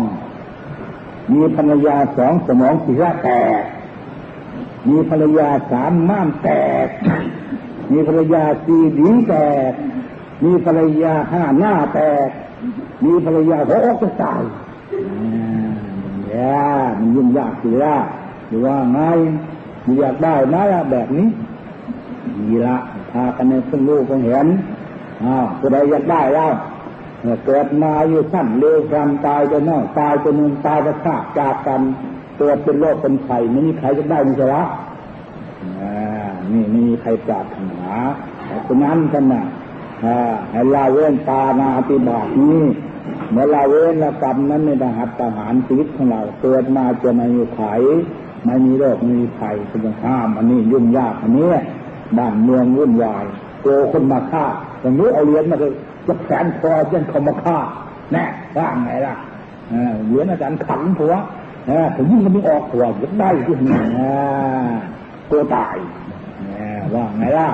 [1.33, 3.29] มีภรรยาสองสมองสีระแต
[3.61, 3.62] ก
[4.88, 6.50] มีภรรยาสามม่ามแต
[6.87, 6.88] ก
[7.92, 9.35] มีภรรยาสี่ดีแต
[9.70, 9.72] ก
[10.44, 12.29] มีภรรยาห้าหน้าแตก
[13.04, 14.42] มีภรรยาหัวอกจะตาย
[16.26, 16.58] เนี่ย
[16.98, 17.96] มันยุ่งยากสิละ
[18.48, 19.00] หรือว่าไง
[19.86, 21.28] มีอยากได้ไหมละแบบนี้
[22.38, 22.76] ดีละ
[23.12, 24.46] พากันในซึ่งลูกคงเห็น
[25.24, 26.52] อ้าวผู้ใดอยากได้แล้ว
[27.44, 31.80] เกิดมาอยู่สั้นเร็วกรมตายจะนอยตายจะนุ่มตายจะขาดจากกัน
[32.38, 34.62] ตัวเป็นโรคเป็นไข่ไม่มีใครจะได้มีสระ
[36.50, 37.84] นี่นี่มีใครปราบถนา
[38.64, 39.44] เพราะนั้นกันนะ
[40.50, 42.60] ให้ลาเว้นตานาติบาตนี้
[43.33, 47.61] เมื่อลาเว้นละกรรมนั้นในทหารทหารชีวิตของเราเกิดมาจะไม่มีไข
[48.45, 51.49] ไม่มีโรคไม่มีภัยเป็นห้ามอันนี้ยุ่งยากอันนี้
[52.19, 53.25] บ้านเมืองวุ่นวาย
[53.62, 54.45] โกคนมาฆ่า
[54.81, 55.73] อย่างนี้เอาเลี้ยนมาเลย
[56.07, 57.59] จะแขนคอเช่นเขามาฆ่า
[58.12, 58.25] แน่
[58.59, 59.14] ว่างไงล่ะ
[60.07, 61.14] เหรียญอาจารย์ขันผัว
[61.95, 63.79] ผมยิ่งมันไม่ออกหัวจะได้ที่นี่
[65.31, 65.77] ตัวตาย
[66.95, 67.49] ว่าไงล่ะ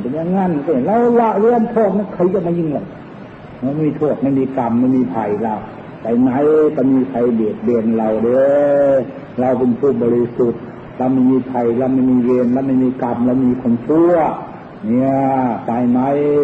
[0.00, 2.84] เป็นอย่างนั้นเ็แล้วละเรื่องโทษนั้นใครจะมายิงหรอ
[3.62, 5.54] ไม่มีโทษไม่มีกรรมไม่มีภัยเรา
[6.02, 6.30] ไปไหน
[6.76, 8.42] ก็มีใครเบียดเบียนเราเด้
[8.90, 8.94] อ
[9.40, 10.62] เราเป็นผู้บริสุทธิ์
[10.96, 14.14] เราไม่มีภัยเราไม่มีเวรเราไม่มีกรรมเรามีคนชั่ว
[14.86, 15.12] เนี่ย
[15.66, 16.00] ไปไหน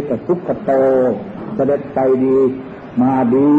[0.09, 0.73] ก็ทุกขโต
[1.55, 2.39] เสด็จไปดี
[3.03, 3.51] มาดี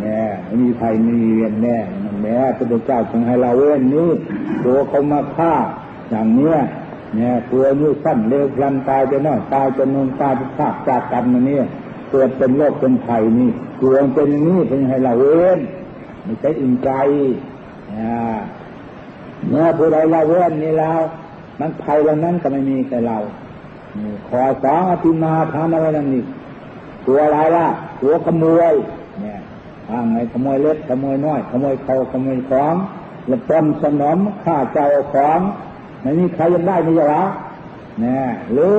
[0.00, 1.78] แน่ไม่มีภัยไม่มีเวรแน่
[2.22, 4.08] แน่พระเจ้าทรงให้เราเว้นนี้
[4.64, 5.54] ตัวเขามาฆ่า
[6.10, 6.58] อย่างเนี้ย
[7.14, 11.64] เนี่ยตัวยุ่สั้นเร็วพลันตายจะน้อยตายจะนุ่มตายจะขาดจากกันมาเนี่ย
[12.10, 15.60] เกิดเป็นโรคเป็นไผ่นี่ตัวเป็นนี้เป็นให้เราเว้น
[16.22, 16.90] ไม่ใช่อินใจ
[19.48, 21.00] เมื่อผู้ใดเราเว้นนี่แล้ว
[21.60, 23.16] มันภัยเหล่านั้นก็ไม่มีแต่เรา
[24.28, 26.24] ขอสองอธิมาทานอะไรนั่นนี่
[27.06, 27.66] ตัวอะไรล่ะ
[28.02, 28.74] ตัวขโมย
[29.20, 29.38] เนี่ย
[29.88, 32.74] ทางไงขโมยเล็กขโมยน้อยขโมยเขาขโมยของ
[33.26, 35.40] แล้วปล้นสนมฆ่าเจ้าของ
[36.02, 37.24] ไม่มีใครยังได้ไม่ใช่หรอ
[38.00, 38.74] เนี่ยหรือ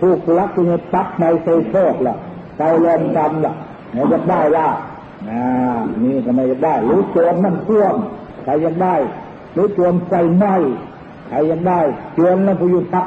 [0.00, 2.14] ถูกลักคุณปักในใส่โชคล่ะ
[2.58, 3.54] ใจลมดำล่ะ
[3.92, 4.68] เนี่ยจะได้ล่ะ
[5.28, 5.42] นะ
[6.02, 7.94] นี่ทำไมจะได้ หรือโจรนั่นท่วม
[8.44, 8.96] ใครยังได้
[9.52, 10.54] หรือโจรไฟไหม้
[11.28, 11.80] ใครยังได้
[12.14, 13.06] โจรนั่นผู้ยุทัก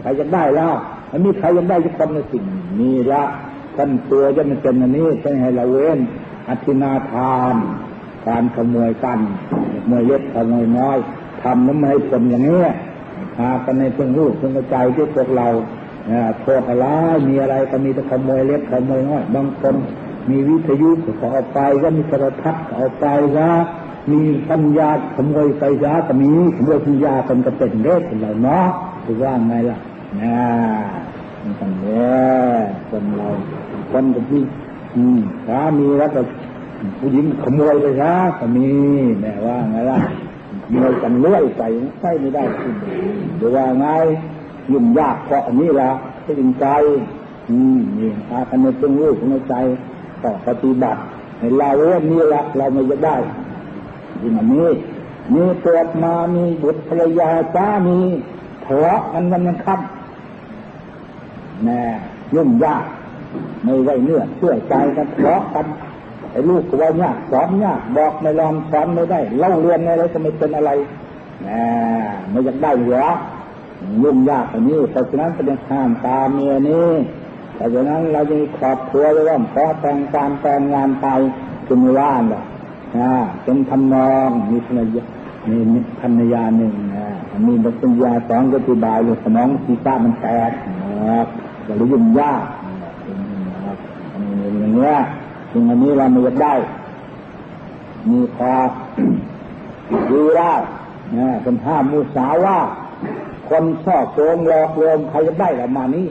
[0.00, 0.74] ใครยังได้ล้ว
[1.10, 2.44] มันมีใครยังได้ทุกคนในสิ่ง
[2.80, 3.24] นี้ละ
[3.76, 5.98] ท่านตัวจะมันเป็นอันนี้ใช่ให้เราเว้น
[6.48, 7.54] อธินาทาน
[8.26, 9.20] การขโมยกัน
[9.72, 10.98] ขโมยเล็กขโมยน้อย
[11.42, 12.62] ทำนั้นไม่ให้ผลอย่างนี้
[13.36, 15.48] พากันในเพื่อนรูปเพื่อนใจที่พวกเรา
[16.40, 16.86] โทษอะไร
[17.28, 19.74] มีอะไรก็มีแต่ขโมยเล็กขโมยน้อยบางคน
[20.30, 20.90] มีวิทยุ
[21.20, 23.04] ขอาไปก็มีโทรทัศน์เอาไป
[23.36, 23.50] ซะ
[24.12, 28.66] มีปัญญาขโมยไฟฟ้าก็มีขโมยปัญญาคนก็เป็นเล็กเป็นเราเนาะ
[29.04, 29.78] คือว่าไงล่ะ
[30.22, 30.38] นะ
[31.42, 32.16] มันต้องแย่
[32.88, 33.28] คนเรา
[33.92, 34.42] คนกับที่
[35.46, 36.20] สามีแล้วก็
[36.98, 38.68] ผู้หญิงขโมยไปซะก็มี
[39.20, 39.98] แม่ว่าไงล่ะ
[40.64, 41.62] ขโมยกันเลื่อยไป
[42.00, 42.44] ใช่ไม่ได้
[43.38, 43.86] หรือว่าไง
[44.72, 45.90] ยุ่งยากเพราะอันนี้ละ
[46.24, 46.66] ที่จริงใจ
[47.48, 49.54] อืมนี่พากันในตึงรู้ในใจ
[50.22, 51.00] ต่อปฏิบัติ
[51.38, 53.16] ในเราเรื่องนี้ละเราไม่จะได้
[54.20, 54.68] ที่มันนี้
[55.34, 57.98] มีเกิดมามีบุตรภรรยาจ้ามี
[58.64, 61.82] ทะเลาะกันวันมันค่ำแน่
[62.34, 62.84] ยุ่งยาก
[63.64, 65.66] ไม่ไว้เนื้อเชื่อใจกันทะเลาะกัน
[66.30, 70.70] ไอ้ลูกก็ว่ายากสอนยากบอกไม่ลองสอนไม่ได้ เล่าเรียนอะไรก็ไม่เป็นอะไร
[71.44, 71.64] แน่
[72.30, 73.08] ไม่อยากได้เหรอ
[74.02, 76.90] ยุ่งยากอันนี้เพราะฉะนั้นเป็นห้ามตาเมียนี้
[77.54, 81.06] เพราะฉะนั้นเราจะมีครอบครัวไว้ว่าขอแต่งการแต่งงานไป
[81.68, 82.44] จึงว่านหรอก
[83.42, 85.04] เป็นทำนองมีภรรยา
[85.50, 87.06] มีภรรยาหนึ่งนะ
[87.48, 91.26] มีปัญญาสองก็ที่บายเลยสมองสีตามันแตกนะครับ
[91.64, 92.42] อย่าลืยุ่งยาก
[93.52, 93.78] นะครับ
[94.60, 94.96] อย่างเงี้ย
[95.50, 96.54] สิ่งอันนี้เราไม่อยากได้
[98.10, 98.54] มีพอ
[100.10, 100.54] ดูได้
[101.16, 102.58] นะเป็นห้ามมูสาว่า
[103.50, 106.06] คนชอบโกงหลอกลวงใครจะได้ละมานี้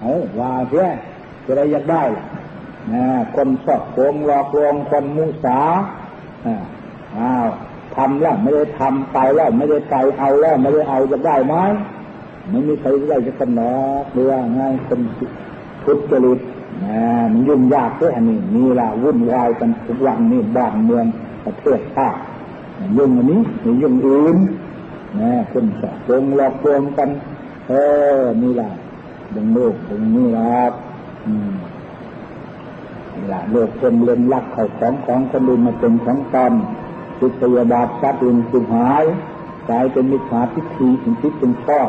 [0.00, 0.86] เอาว่าเพื่อ
[1.46, 2.04] จะได้อยากได้
[2.92, 5.58] นะคนชอบโกงหลอกลวงคนมูสา
[7.18, 7.46] อ้าว
[7.96, 11.54] ทำแล้วไม่ได้ทำไปแล้วไม่ได้ไปเอาแล้วไม่ได้เอาจะได้ไหม
[12.50, 13.72] ไม่มีใครได้จะกันหนอ
[14.12, 15.00] เรื่องง่ายเป็น
[15.84, 16.40] ทุจริต
[16.84, 17.00] นะ
[17.32, 21.04] มันยุ่งยากด้วยอันนี้นี่ละวุ่นวายกันทุกวันนี่บ้านเมือง
[21.44, 22.20] ประเทศชาติ
[22.96, 23.40] ยุ่งอันนี้
[23.82, 24.36] ยุ่งอื่น
[25.20, 27.08] นะคนสอบโกงหลอกลวงกัน
[27.68, 27.72] เอ
[28.20, 28.70] อนี่ละ
[29.34, 30.54] ดึงโลกดึงนี่ละ
[31.26, 31.54] อืม
[33.14, 36.52] นี่ละโลกคนเล่นลักเขาของของคนอื่นมาเป็นของตน
[37.18, 39.04] จิตพยาบาททรัพย์อื่นสุดหาย
[39.70, 41.88] กลายเป็นมิจฉาทิฏฐิถึงทิฏเป็นชอบ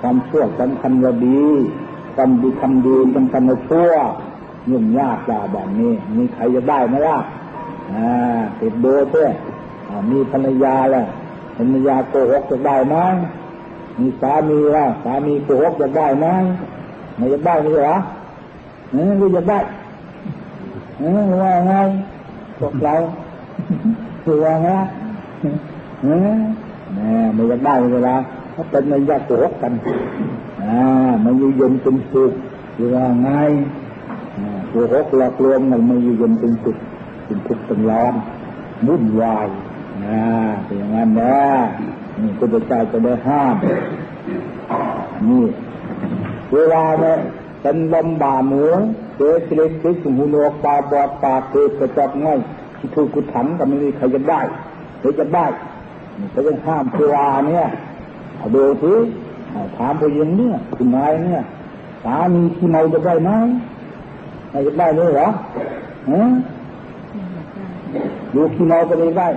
[0.00, 1.42] ความชั่วสำคัญว่าดี
[2.14, 3.92] ความดีทำดีสำคัญว่าชั่ว
[4.70, 7.18] ยุ่งยากจ้าแบบนี้ มีใครจะได้ไหมล่ะ
[7.92, 9.28] อ่าติดโดเพื่อ
[10.10, 11.06] มีภรรยาแล้ว
[11.56, 12.96] ภรรยาโกหกจะได้ไหม
[13.98, 16.26] มีสามีแล้วสามีโกหกจะได้ไหม
[17.16, 17.96] ไม่จะได้ไม่เหรอ
[18.90, 19.58] เออไม่จะได้
[20.98, 21.72] เออว่าไง
[22.58, 22.94] พวกเรา
[24.26, 24.78] ตัวนะ
[26.02, 26.36] เออ
[26.94, 28.14] แม่ไม่อยากได้เวลา
[28.52, 29.72] เขาเป็นม่ยาโกหกกัน
[30.62, 32.32] อ่ามันอยู่เย็นเป็นสุข
[32.76, 33.28] คือว่าไง
[34.70, 36.76] โกหกหลอกลวงมันไม่อยู่เย็นเป็นสุข
[37.24, 38.14] เป็นทุกข์เป็นร้อน
[38.86, 39.48] วุ่นวาย
[40.10, 40.24] นะ
[40.64, 41.38] เป็นอย่างนั้นนะ
[42.20, 43.56] นี่พระเจ้าจะได้ห้าม
[45.28, 45.44] นี่
[46.54, 47.18] เวลาเนี่ย
[47.62, 48.64] เป็นลมบ่าหมู
[49.16, 52.38] เจอสิเลติสมุนโอกปาบอดปากเกิดกระจับง่าย
[52.78, 54.40] ที่ถูกกุถังก็ไม่มีใครจะได้
[55.00, 55.46] หรือจะได้
[56.30, 57.66] เขาจะห้ามเทวาเนี่ย
[58.36, 58.94] เอาดูที
[59.76, 61.42] ถามผู้หญิงเนี่ยคุณนายเนี่ย
[62.04, 63.30] สามีที่เมาจะได้ไหม
[64.50, 65.28] ไม่จะได้เลยเหรอ
[66.10, 66.22] ฮะ
[68.34, 69.28] ดูที่เมาก็ไม่ได้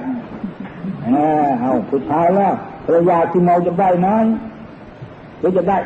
[1.62, 2.54] เอาสุดท้ายแล้ว
[2.86, 4.08] ภรรยาที่เมาจะได้ไหม
[5.40, 5.78] หรือจะได้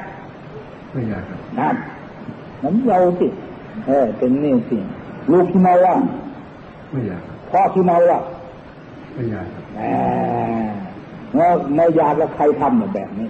[0.92, 1.24] ไม่อยาก
[1.60, 1.76] นั่น
[2.64, 3.28] น้ำเราสิ
[3.88, 4.78] เออเป็นนี่สิ
[5.32, 5.96] ลูกที่เมาอะ
[6.92, 8.22] ไม่อยากพ่อที่เมาอะ
[9.14, 11.40] ไม่อยากแหม
[11.76, 13.30] ไม่อยากแล้วใครทำแบบนี้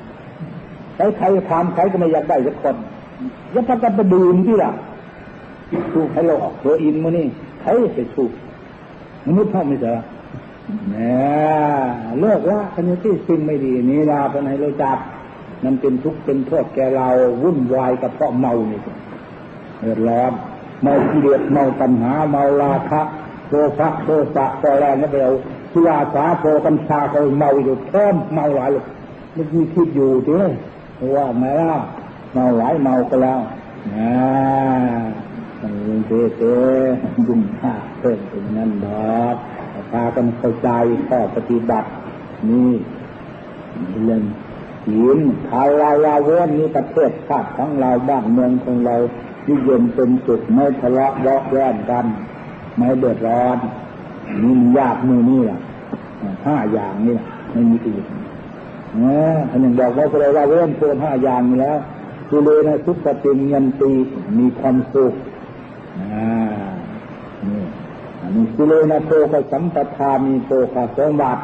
[0.95, 2.75] ใครใครทำใครก็ไม่อยากได้สักคน
[3.53, 4.71] ยัดพักกันไปดื่มที่ล่ะ
[5.93, 7.25] ถูกให้เราออกตัวอินมานี่
[7.61, 8.31] ใครจะถูก
[9.25, 11.15] มนุษย์เท่าไม่เจอเนี่
[12.11, 14.97] ยเลิกว่าอันที่สิ่งไม่ดีนี้นะเป็นให้เราจับ
[15.63, 17.09] มันเป็นทุกข์เป็นโทษแกเรา
[17.43, 18.79] วุ่นวายกับเพราะเมานี่
[19.79, 20.31] เดือดร้อน
[20.81, 23.01] เมาเกลียดเมาปัญหาเมาราคะ
[23.47, 25.31] โทสะโทสะต่อแรงนั่นเดียว
[25.71, 28.85] สุราสาโพกัญชาเขาเมาอยู่แค่เมาหลายเลย
[29.33, 30.31] ไม่มีคิดอยู่ที
[31.15, 31.79] ว่าไงล่ะ
[32.33, 33.39] เมาหลายเมาก็แล้ว
[33.93, 34.15] นะ
[35.61, 36.55] มันเจ๊เจ๊
[37.27, 39.35] ยุ่งห้าเพิ่มเป็นนั่นดอก
[39.93, 40.69] ตากันเข้าใจ
[41.07, 41.89] ข้อปฏิบัติ
[42.49, 42.71] นี่
[44.05, 44.23] เล่น
[44.85, 48.95] ศีลทาราลาเวนนี่ประเทศชาติของเราบ้านเมืองของเรา
[49.43, 52.05] ที่เย็นเป็นสุขไม่ทะเลาะเยาะแย่งกัน
[52.75, 53.57] ไม่เดือดร้อน
[54.43, 55.59] นี่มันยากมือนี่แหละ
[56.45, 57.17] ห้าอย่างนี่
[57.51, 58.03] ไม่มีอื่น
[59.03, 59.19] นะ
[59.49, 61.77] อันหนึ่งบอกว่าพระเราเริ่มเพิ่มห้าอย่างนี้แล้ว
[62.29, 63.91] กุเลนะสุขติเงินตี
[64.39, 65.13] มีความสุข
[65.97, 66.46] อ่านี่
[68.37, 71.41] มีกุเลนะโตกสัมปทามีโตกสมบัติ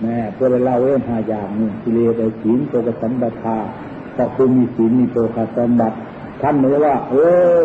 [0.00, 3.56] แม่พระเราเริ่มห้าอย่างนี่กุเลนะศีลโตกสัมปทา
[4.18, 5.96] ก็คือมีศีลมีโตกสมบัติ
[6.40, 7.14] ท่านเหมือนว่า เอ
[7.60, 7.62] อ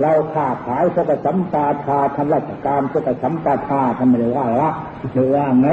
[0.00, 4.70] เราค้าขายสกสัมปาทาทำราชการสกสัมปาทาทำไม่ได้ว่าละ
[5.12, 5.68] เธอว่าไง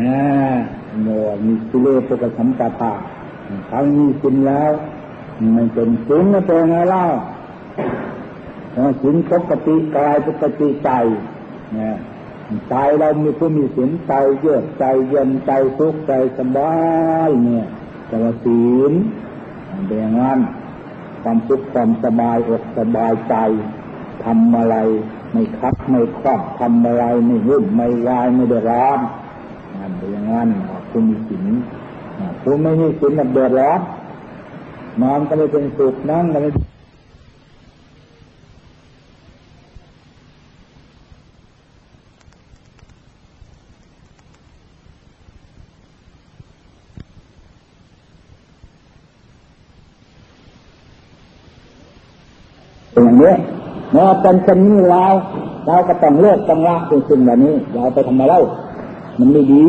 [0.00, 0.18] นะ
[1.02, 1.08] โม
[1.44, 2.92] มีสิเลสกสัมปาทา
[3.70, 4.72] ทั้งมีสินแล้ว
[5.56, 7.04] มันเป็นสินแล้วเป็นไงเล่า
[9.02, 10.90] สินปกติกายปกติใจ
[12.68, 16.72] ใจเรามีผู้มีสินใจเยือกใจเย็นใจสุขใจสบา
[17.26, 17.66] ยเนี่ย
[18.06, 18.92] แต่ว่าศีล
[19.86, 20.38] เป็นอย่างนั้น
[21.22, 23.34] ความสุขความสบายอกสบายใจ
[24.24, 24.76] ทำอะไร
[25.32, 28.98] ไม่คับไม่ครอบทำอะไรไม่ยุ่งไม่วายไม่เดือดร้อน
[29.78, 30.48] นั่นเป็นอย่างนั้น
[30.90, 31.46] คุณมีศีล
[32.42, 33.80] คุณไม่มีศีลมันเดือดร้อน
[35.02, 36.50] นอนก็ไม่เป็นสุขนั่งก็ไม่
[53.02, 53.34] อย่างนี้
[53.92, 55.14] เมื่อเป็นเช่นนี้แล้ว
[55.66, 58.42] เราก็ต้องเลิกต้องละสิ่งแบบนี้ เราไปทำไมเล่า
[59.18, 59.66] มันไม่ดี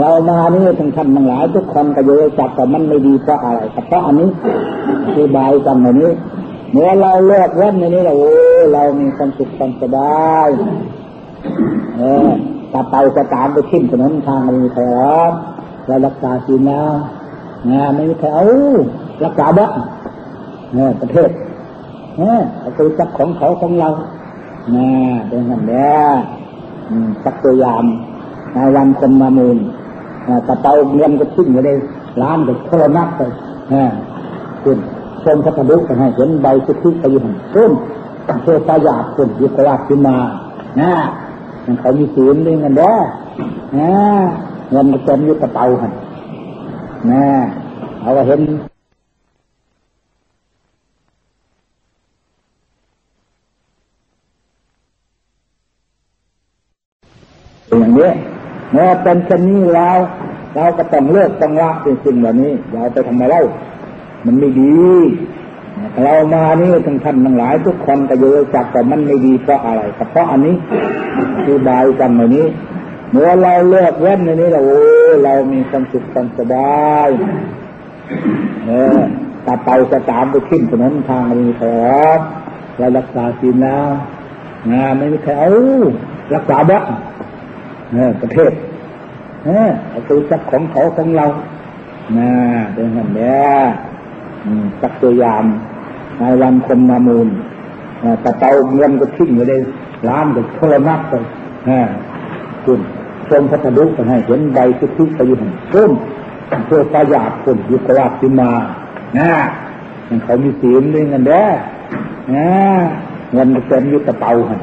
[0.00, 4.30] เรามานี่ทั้งท่านทั้งหลายทุกคนก็โยจับแต่มันไม่ดีเพราะอะไรเพราะอันนี้
[5.06, 6.12] อธิบายกันแบบนี้
[6.70, 8.34] เมื่อเราเลิกเว้นในนี้เราโอ้
[8.72, 10.48] เรามีความสุขความสบาย
[11.96, 12.28] เออ
[12.72, 15.32] ถ้าไปจะตามไปทิ้มถนนทางมีใครรับ
[15.86, 16.92] เรารักษาศีลแล้ว
[17.70, 18.44] นะไม่มีใครเอา
[19.24, 19.72] รักษาบ้าง
[20.74, 21.30] เนี่ยประเทศ
[22.22, 22.40] นี่ย
[22.76, 23.88] คือจับของเขาของเรา
[24.76, 24.88] นะ
[25.28, 25.88] เป็นอย่างนี้
[27.24, 27.84] สักตัวยาม
[28.52, 29.58] ในวันคนมามูล
[30.46, 31.70] ตะเตาเงินก็ทิ้งอยู่ใน
[32.22, 33.20] ร้านก็โทรนักไป
[34.62, 34.78] คุณ
[35.24, 37.72] ชมพระธดุกันให้เห็นใบสุทธิไปอยู่หันต้น
[38.42, 40.16] เพื่อประหยัดคุณยุคราชขึ้นมา
[40.80, 40.92] นะ
[41.64, 42.94] มันเขามีศีลด้วยเงินเด้อ
[43.78, 43.92] นะ
[44.70, 45.92] เงินมันเต็มอยู่กระเป๋าหัน
[47.10, 47.24] นะ
[48.02, 48.40] เอาเห็น
[57.78, 58.10] อย่างนี้
[58.72, 59.98] เมื่อเป็นเช่นนี้แล้ว
[60.54, 61.70] เราก็ต้องเลิกต้องละ
[62.04, 63.42] สิ่งเหล่านี้เราไปทำไมเล่า
[64.26, 64.74] มันไม่ดี
[66.02, 70.56] เรามานี่ทั้งท่านทั้งหลาย ทุกคนก็โยจักแต่มันไม่ดีเพราะอะไรเพราะอันนี้
[71.44, 72.46] คือบายกันแบบนี้
[73.10, 74.82] เมื่อเราเลิกเว้นในนี้เราโอ้
[75.24, 77.08] เรามีความสุขความสบาย
[78.64, 79.00] เออ
[79.46, 82.20] ต่ไปจะตามไปขึ้นถนนทางมีครับ
[82.78, 83.90] เรารักษาศีลแล้ว
[84.70, 85.50] นะไม่มีใครเอา
[86.34, 86.84] รักษาบ้าง
[88.20, 88.52] ประเทศ
[89.44, 89.68] เนี่ย
[90.06, 91.26] คือทรัพย์ของเขาของเรา
[92.18, 92.30] นะ
[92.72, 93.38] เป็นอย่างนี้
[94.80, 95.42] สักตัวอย่าง
[96.18, 97.28] ในวันคนมามูล
[98.24, 99.54] ตะเตาเงินก็ทิ้งอยู่ใน
[100.08, 101.14] ร้านก็โทรนักไป
[102.64, 102.80] คุณ
[103.28, 104.58] ชมพระธดุกันให้เห็นใบ
[104.98, 105.90] ทุกๆไปอยู่หันต้น
[106.66, 108.50] เพื่อประหยัดคนยุคราชึ้นมา
[109.18, 109.32] นะ
[110.08, 111.44] มันเขามีศีลด้วยเงินเด้
[112.32, 112.48] นะ
[113.32, 114.60] เงินเต็มยุคกระเป๋าหัน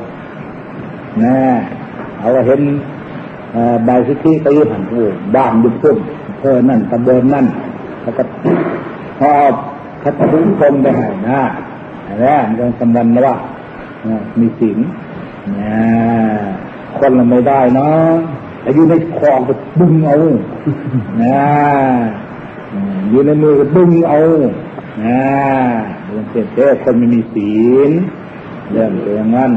[1.24, 1.36] นะ
[2.20, 2.62] เอาเห็น
[3.86, 5.04] ใบสิทธิไปยืหันโอ้
[5.36, 5.98] บ้านยุบพุ่ม
[6.39, 7.46] เพอนั่นตะเบินนั่น
[8.02, 8.24] แล้วก็
[9.20, 9.32] พอ
[10.04, 11.41] พัฒนุพงไปหานะ
[12.22, 13.36] แล้วมันสำคัญนะว่า
[14.39, 14.78] มีศีล
[16.98, 18.13] คนเราไม่ได้เนาะ
[18.65, 20.15] อายุในคอก็ดึงเอา
[21.24, 21.39] นะ
[23.10, 24.20] อยู่ในมือก็ดึงเอา
[25.04, 25.20] นะ
[26.06, 27.54] เรื่องเสียเจ้คนไม่มีศี
[27.89, 27.91] ล
[28.72, 29.52] เรื่องอย่างนั้น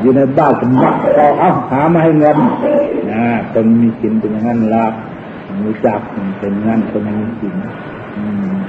[0.00, 2.38] อยู่ในบ้านก็มักเอเอาหามาให้เงิน
[3.10, 4.86] นะคนมีศีลเป็นอย่างนั้นละ
[5.64, 5.98] รู้จัก
[6.38, 7.54] เป็นงั้นคนไม่มีศีล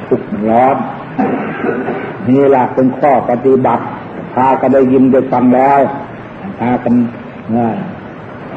[0.07, 0.75] ทุกข์ร้อน
[2.29, 3.83] นี่แหละเป็นข้อปฏิบัติ
[4.35, 5.79] พากันได้ยินได้ฟังแล้ว
[6.59, 6.93] พากัน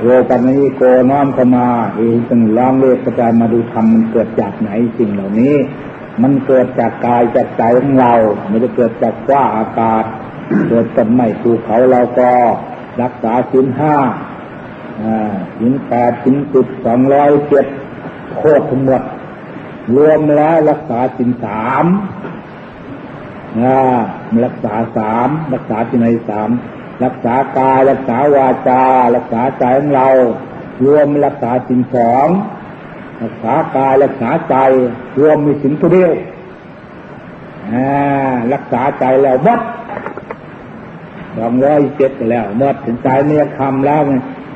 [0.02, 5.54] โยกันนี้โกน้อมเข้ามาเองจึงล้องเลือกกระจายมาดูธรรมมันเกิดจากไหนสิ่งเหล่านี้
[6.22, 8.14] มันเกิดจากกายจากใจของเรา
[8.48, 10.04] ไม่ได้เกิดจากว่าอากาศ
[10.68, 12.30] เกิดจากไม่ภูเขาเราก็
[13.02, 13.96] รักษาสินห้า
[15.58, 17.66] สินแปดสินสิบสองร้อยเจ็ด
[18.36, 19.02] โคตรทั้งหมด
[19.96, 21.86] รวมแล้วรักษาสินสาม
[24.44, 26.50] รักษาสามรักษาที่ในสาม
[27.04, 28.82] รักษากายรักษาวาจา
[29.16, 30.08] รักษาใจของเรา
[30.84, 32.28] รวมรักษาสินสอง
[33.22, 34.56] รักษากายรักษาใจ
[35.20, 36.12] รวมมีสินตัวเดียว
[38.52, 39.60] รักษาใจแล้วมด
[41.38, 44.00] สองร้อยเจ็ดแล้วมดถึงใจเนี่ยคำแล้ว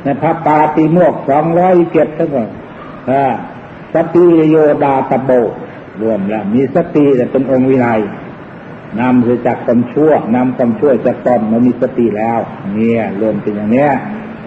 [0.03, 2.49] ในพระปาติโมกสองร้อยเจ็ดทั้งหมด
[3.95, 5.31] สติโยดาตโบ
[6.03, 7.89] รวมแล้ว มีสติแต่เป็นองค์วิไล
[9.01, 12.39] นำคือจากความชั่วนำความชั่วจากตนมามีสติแล้ว
[12.75, 13.91] เนี่ยรวมเป็นอย่างเนี้ย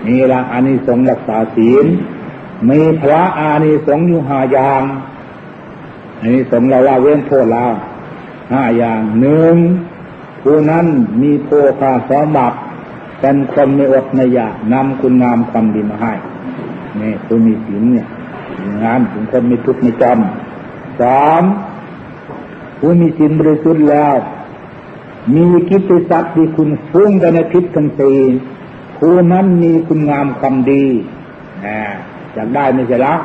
[0.08, 1.86] มีละอานิสงส์รักษาศีล
[2.70, 4.82] มีพระอานิสงส์อยู่ห้าอย่าง
[6.20, 7.72] อานิสงส์เราว่าเว้นโทษแล้ว
[8.54, 9.56] ห้าอย่างหนึ่ง
[10.44, 10.86] ผู้นั้น
[11.22, 12.58] มีโพคาสมบัติ
[13.20, 16.14] เป็นคนไม่อดไม่อยากนำคุณงามความดีมาให้
[17.02, 18.08] นี่ผู้มีศีลเนี่ย
[18.84, 21.44] งานถึงคนไม่ทุกข์ไม่จำสาม
[22.80, 24.16] ผู้มีศีลบริสุทธิ์แล้ว
[25.36, 28.18] มีกิจศักดิ์ที่คุณฟุ้งไปในทิศทั้งสี่
[28.98, 30.86] ผู้นั้นมีคุณงามความดี
[31.66, 31.78] นะ
[32.34, 33.16] อยากได้ไม่ใช่ละ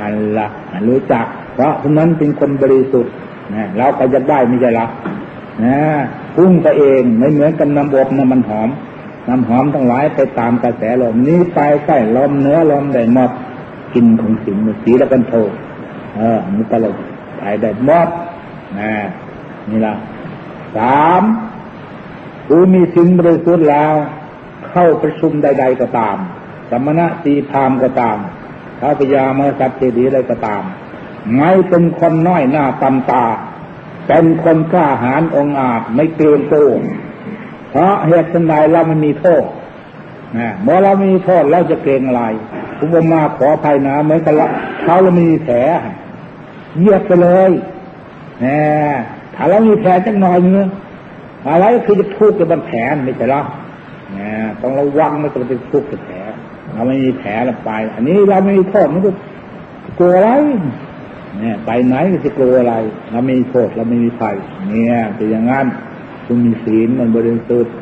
[0.00, 0.46] นั่นละ
[0.88, 3.12] รู้จัก เพราะคนนั้นเป็นคนบริสุทธิ์
[3.54, 4.86] นะเราก็จะได้ไม่ใช่ละ
[5.64, 5.78] นะ
[6.34, 8.70] พุ่งไปเองไม่เหมือนกับน้ำอบน้ำมันหอม
[9.28, 13.30] น้ำหอมทั้งหลายไปตามกระแสลมนี้ไปใกล้ลมเนื้อลมได้หมด
[13.94, 15.34] กินของสิ่งสีแล้วกันโท
[16.16, 16.96] เออมันตลก
[17.38, 18.08] ไปได้หมด
[18.78, 18.92] นะ
[19.70, 19.94] นี่ละ
[20.76, 21.22] สาม
[22.48, 23.94] ผู้มีสิ่งบริสุทธิ์แล้ว
[24.68, 26.16] เข้าประชุมใด ๆก็ตาม
[26.70, 28.18] สมณะตีพามก็ตาม
[28.78, 30.62] พระพยามาสัตเจดีอะไรก็ตาม
[31.36, 33.24] ไม่เป็นคนน้อยหน้าตำตา
[34.06, 36.80] เป็นคนกล้าหาญองอาจไม่เกรงโกง
[37.70, 39.44] เพราะเหตุใดเราไม่มีโทษ
[40.38, 42.22] นะเมื่อเรามีโทษเราจะเกรงอะไร
[42.78, 44.34] ผมว่ามาขออภัยนะเหมือนกับ
[44.82, 45.56] เขาเรามีแผล
[46.78, 47.50] เยียบไปเลย
[48.44, 48.60] นะ
[49.34, 50.68] ถ้าเรามีแผลจักหน่อยเนื้อ
[51.48, 53.42] อะไรคือจะทุกข์กับบนแผลไม่ใช่หรอ
[54.18, 54.30] นะ
[54.60, 56.16] ต้องระวังไม่ต้องไปทุกข์กับแผล
[56.72, 59.10] เราไม่มีแผลเราไป อันนี้เราไม่มีโทษมันก็
[59.98, 60.30] กลัวอะไร
[61.40, 62.74] เนี่ยไปไหนก็จะกลัวอะไร
[63.10, 64.36] เราไม่มีโทษเราไม่มีภัย
[64.68, 65.66] เนี่ยเป็นอย่างนั้น
[66.26, 67.74] คุณมีศีลมันบริสุทธิ์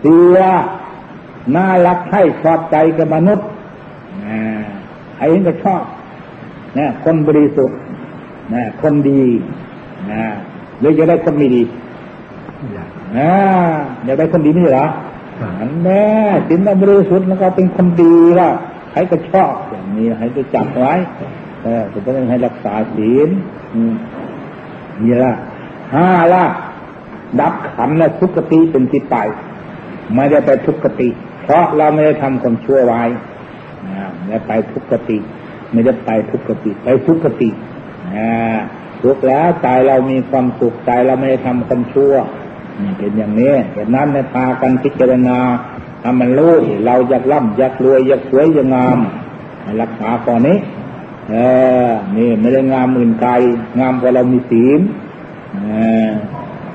[0.00, 0.38] เสีย
[1.54, 3.46] น่ารักให้ชอบใจกับมนุษย์
[5.16, 5.82] ใครเห็นก็ชอบ
[6.78, 7.78] นะคนบริสุทธิ์
[8.54, 9.22] นะคนดี
[10.10, 10.24] นะ
[10.78, 11.62] หรือจะได้คนไม่ดี
[13.18, 13.32] นะ
[14.04, 14.86] อยากได้คนดีไม่ใช่เหรอ
[15.40, 16.04] ครับอันแน่
[16.48, 18.48] สินเราบริสุทธิ์แล้วก็เป็นคนดีละ
[18.90, 20.94] ใครก็ชอบอย่างนี้ให้ไปจับไว้
[21.62, 23.28] เออจะต้องให้รักษาศีล
[25.02, 25.34] นี่ละ
[25.94, 26.44] ห้าละ
[27.40, 29.16] ดับขันและทุกขติเป็นที่ไป
[30.14, 31.08] ไม่ได้ไปทุกขติ
[31.42, 33.02] เพราะเราไม่ได้ทำความชั่วไว้
[33.86, 35.18] นะไม่ได้ไปทุกขติ
[35.72, 37.50] ไม่ได้ไปทุกขติ ไปทุกขติ
[38.16, 38.30] นะ
[39.02, 42.14] ทุกแล้วใจเรามีความสุขใจเราไม่ได้ทำความชั่ว
[42.82, 45.38] นี่เป็นอย่างนี้เหตุนั้นในพากันพิจารณา
[46.02, 46.52] ทำมันรู้
[46.86, 48.98] เราอยากร่ำอยากรวยอยากสวยอยากงาม
[49.64, 50.56] ห้รักษาก่อนนี้
[51.30, 51.34] เอ
[51.86, 53.32] อนี่ไม่ได้งามอื่นไกล
[53.80, 54.80] งามเพราะเรามีศีล
[55.54, 55.72] เอ
[56.08, 56.10] อ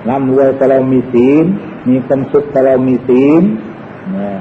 [0.09, 1.45] ร่ำรวยเพราะเรามีศีล
[1.89, 3.41] มีความสุขเพราะเรามีศีล
[4.11, 4.37] เออ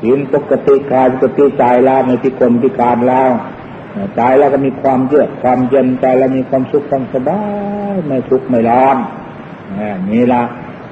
[0.00, 3.22] ศีลปกติกายปกติใจเราไม่พิกลพิการเรา
[3.90, 7.40] เออใจเราก็มีความเยือกความเย็นใจเรามีความสุขความสบา
[7.92, 8.96] ยไม่ทุกข์ไม่ร้อน
[9.74, 10.42] เออนี่ละ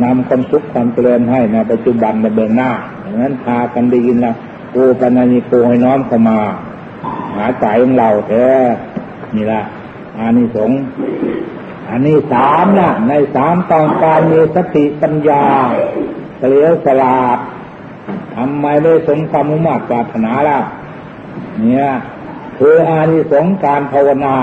[0.02, 2.70] นำความสุขความเจริญให้ในปัจจุบันในเบื้องหน้า
[3.04, 4.32] ดังนั้นพากันได้ยินละ
[4.72, 8.64] โอปัญญิโกให้น้อมเข้ามาาใจของเราเถอะ
[9.34, 9.62] นี่ละ
[10.18, 10.80] อานิสงส์
[11.90, 15.44] อันนี้สามนะในสามตองการมีสติปัญญา
[16.38, 17.38] เฉลียวฉลาด
[18.34, 20.58] ทำไมไม่สมความมุ่งมั่นปรารถนาล่ะ
[21.60, 21.86] เนี่ย
[22.58, 24.36] คืออานิสงส์การภาวนา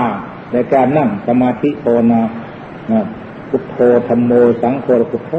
[0.52, 2.20] ในการนั่งสมาธิภาวนา
[2.90, 3.00] นะ
[3.48, 3.78] พุทโธ
[4.08, 4.32] ธรรมโม
[4.62, 5.32] สังโฆพุทโธ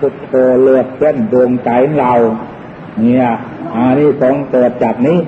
[0.00, 0.30] พุทโธ
[0.62, 2.12] เลือดเส้นดวงใจเรา
[3.00, 3.26] เนี่ย
[3.74, 5.18] อานิสงส์เกิดจากนี้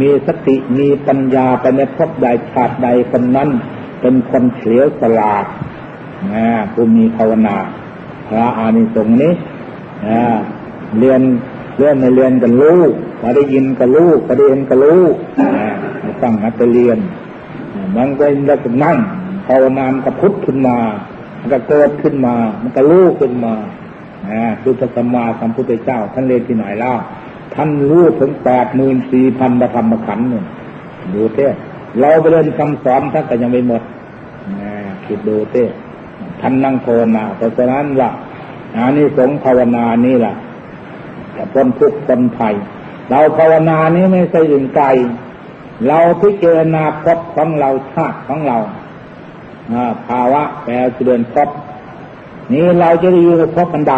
[0.00, 3.48] มีสติมีปัญญาไปในภพใดชาติใดคนนั้น
[4.00, 5.44] เป็นคนเฉลียวฉลาด
[6.32, 7.56] นะผู้มีภาวนา
[8.28, 9.32] พระอานิสงส์นี้
[10.08, 10.22] นะ
[10.98, 11.20] เรียน
[11.78, 12.80] เรียนในเรียนกันรู้
[13.20, 15.02] พอได้ยินก็รู้พอได้เห็นก็รู้
[15.40, 15.66] นะ
[16.00, 16.98] ไม่ต้งนัดไปเรียน
[17.96, 18.98] มันก็แล้วก็นั่ง
[19.46, 20.76] ภาวนามันก็พุทธขึ้นมา
[21.38, 23.54] มันก็เกิดขึ้นมา มันก็รู้ขึ้นมา
[24.30, 26.92] นะคือพระสัมมาสัมพุทธเจ้าท่านเรียนที่ไหนเล่า
[27.54, 30.44] ท่านรู้ถึงแปดหมื่นสี่พันประธรรมขันธ์เนี่ย
[31.14, 31.46] ดูเต้
[32.00, 33.82] เราไปเรียนคำสอนท่านก็ยังไม่หมด
[34.60, 34.72] นะ
[35.04, 35.64] คิดดูเต้
[36.40, 38.10] ท่านนั่งภาวนาเพราะฉะนั้นละ
[38.76, 40.34] อานิสงส์ภาวนานี่แหละ
[41.36, 42.54] จะพ้นทุกข์พ้นภัย
[43.10, 44.86] เราภาวนานี้ไม่ใช่อื่นไกล
[45.86, 48.58] เราพิจารณาภพของเราชาติของเรา
[50.06, 51.48] ภาวะแปลเจริญภพ
[52.52, 53.96] นี้เราจะอยู่ในภพอันใด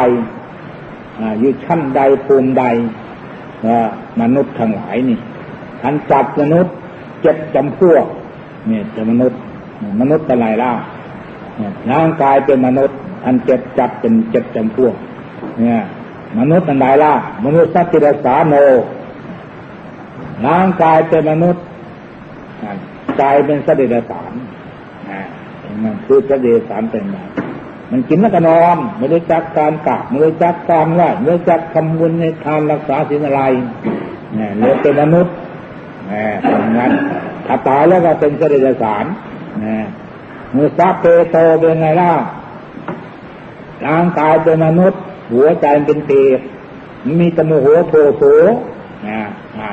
[1.38, 2.64] อยู่ชั้นใดภูมิใด
[4.20, 5.18] มนุษย์ทั้งหลายนี่
[5.84, 6.74] อันจัดมนุษย์
[7.22, 8.06] เจ็ดจำพวก
[8.66, 9.38] เนี่ยจะมนุษย์
[10.00, 10.72] มนุษย์อะไรล่ะ
[11.56, 14.94] เนี่ยร่างกายเป็นมนุษย์ อันเจ็ดจัดเป็นเจ็ดจำพวก
[15.60, 15.80] เนี่ย
[16.38, 17.12] มนุษย์อันใดล่ะ
[17.44, 18.54] มนุษย์สัตติรสาโน
[20.46, 21.62] ร่างกายเป็นมนุษย์
[22.62, 22.70] อ่า
[23.18, 24.32] ใจเป็นสติรสาร
[25.10, 25.20] อ่า
[25.82, 27.28] มันคือสตติรสารเป็นแบบ
[27.96, 33.42] มันกินแล้วก็นอนไม่รู้จักการกราบไม่รู้จักการไหวไม่รู้จักทำบุญในทานรักษาศีลอะไร
[34.34, 35.34] เนี่ยเลยเป็นมนุษย์
[36.08, 36.92] เนี่ยเป็นงั้น
[37.46, 39.04] ถ้าตายแล้วก็เป็นเสด็จสาร
[39.60, 39.84] เนี่ย
[40.54, 42.12] มือซาเปโตเป็นไงล่ะ
[43.86, 45.00] ร่างกายเป็นมนุษย์
[45.32, 46.40] หัวใจเป็นเปรตจ
[47.20, 48.22] มีตโมโหโทโส
[49.08, 49.20] นะ
[49.56, 49.68] อ่า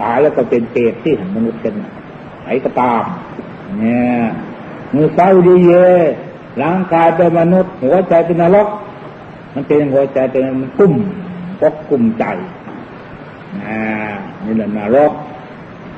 [0.00, 1.74] ตายแล้วก็เป็นเปรตที่เห็นมนุษย์กัน
[2.42, 3.02] ไหนก็ตาม
[3.78, 4.22] เนี่ย
[4.94, 5.72] มือเศร้าดีเย
[6.62, 8.68] ร่างกายเป็นมนุษย์ หัวใจเป็นนรก
[9.54, 10.94] มันเป็นหัวใจเป็นมันกุ้ม
[11.60, 12.24] ปกกุ้มใจ
[14.44, 15.12] นี่แหละนรก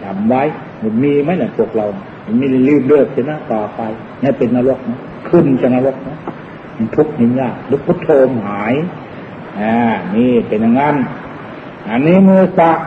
[0.03, 0.43] จำไว้
[0.83, 1.87] มันมีไหมเนี่ยพวกเรา
[2.25, 3.81] มันมีรีบเลือกชนะต่อไป
[4.23, 4.99] นี่เป็นนรกนะ
[5.29, 6.17] ขึ้นจะนรกนะ
[6.77, 8.75] มันทุกข์มันยากหรือพุทโธมหาย
[9.61, 9.75] อ่า
[10.15, 10.97] นี่เป็นอย่างนั้น
[11.89, 12.79] อันนี้มือสัก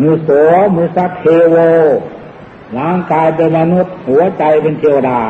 [0.00, 0.30] มือโส
[0.76, 1.56] มือสักเทโว
[2.78, 5.20] ร่างกายเป็นมนุษย์ หัวใจเป็นเทวดา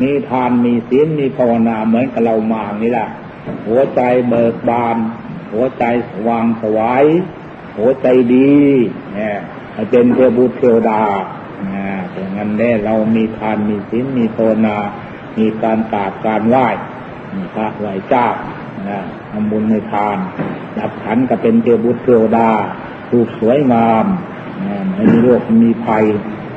[0.00, 3.08] มีทานมีศีลมีภาวนาเหมือนกับเรามานี่แหละ
[3.66, 4.96] หัวใจเบิกบาน
[5.52, 7.04] หัวใจสว่างสวาย
[7.78, 8.52] หัวใจดี
[9.14, 9.38] เนี่ย
[9.90, 11.02] เป็นเทวบุตรเทวดา
[11.68, 14.76] เนี่ยอย่างนั้นแน่เรามีทานมีศีลมีภาวนา
[15.38, 16.66] มีการกราบการไหว้
[17.34, 18.26] มีพระไหว้เจ้า
[19.30, 20.16] ทำบุญในทาน
[20.76, 22.50] ดับขันก็เป็นเทวบุตรเทวดา
[23.10, 24.06] รูปสวยงาม
[24.94, 26.04] ไม่มีโรคมีภัย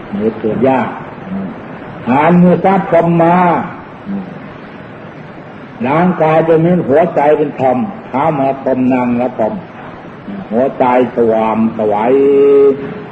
[0.10, 0.89] ไม่เกิดยาก
[2.10, 3.38] หานมือซับพรมมา
[5.88, 7.78] ร่างกายจะมีหัวใจเป็นธรรม
[8.08, 9.54] เท้ามาพรมนางและพรม
[10.51, 10.86] หัวใจ
[11.16, 12.14] สว่างสวาย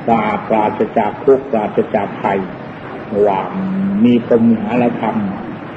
[0.06, 2.40] สะอาดปราศจากทุกข์ปราศจากภัย
[3.28, 3.50] ว่าง
[4.04, 5.16] มีพรมหาละธรรม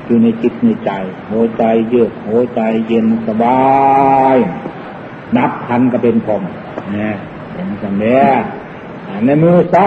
[0.06, 0.90] อยู่ในจิตในใจ
[1.30, 3.62] หัวใจเยือกหัวใจเย็นสบา
[4.34, 4.36] ย
[5.36, 6.42] นับพันก็เป็นพรม
[6.96, 7.10] นะ
[7.52, 8.22] เป็นสังเดีย
[9.24, 9.86] ในมือซะ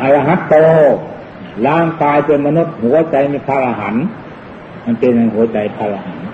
[0.00, 0.54] อรหัตโต
[1.66, 4.04] ร่างกายเป็นมนุษย์ หัวใจมีพระอรหันต์
[4.84, 6.26] มันเป็นหัวใจพระอรหันต์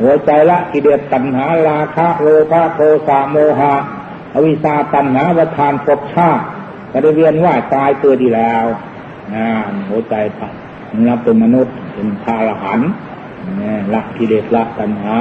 [0.00, 3.74] หัวใจละกิเลสตัณหาราคะโลภะโทสะโมหะ
[4.34, 6.44] อวิชชาตัณหาประทานภพชาติ
[6.90, 8.64] ก็ได้เวียนว่ายตายเกิดดีแล้ว
[9.34, 9.46] นะ
[9.88, 10.48] หัวใจพระ
[11.06, 12.88] นับเป็นมนุษย์เป็นพระอรหันต์
[13.92, 15.14] ละกิเลสละตัณหา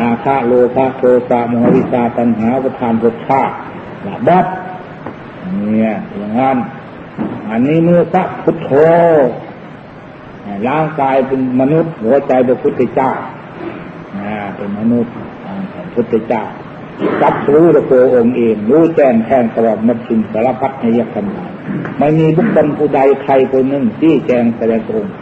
[0.00, 3.54] ราคะโลภะโทสะโมหะวิชาตัณหาประทานภพชาติ
[4.06, 4.46] ละบัด
[5.70, 6.56] เนี่ยอย่างนั้น
[7.50, 8.70] อันนี้เมื่อพระพุทโธ
[10.68, 13.10] ร่างกายเป็นมนุษย์ หัวใจเป็นพุทธเจ้า
[14.56, 15.12] เป็นมนุษย์
[15.94, 16.42] พุทธเจ้า
[17.22, 21.26] จับรู้ตัวองค์เอง รู้แจ้งแทงตลอดมัดชินสารพัดในยคำน
[21.98, 25.14] ไม่มีบุคคลผู้ใดใครคนหนึ่งที่แจ้งแสดงองค์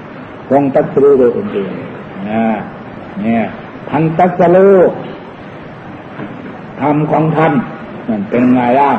[0.51, 1.71] ทรงตัดรู้โดยองค์เอง
[3.23, 3.45] เนี่ย
[3.91, 4.77] ท่านตัดรู้
[6.81, 7.53] ธรรมของท่าน
[8.09, 8.91] นั่นเป็นไงล่ะ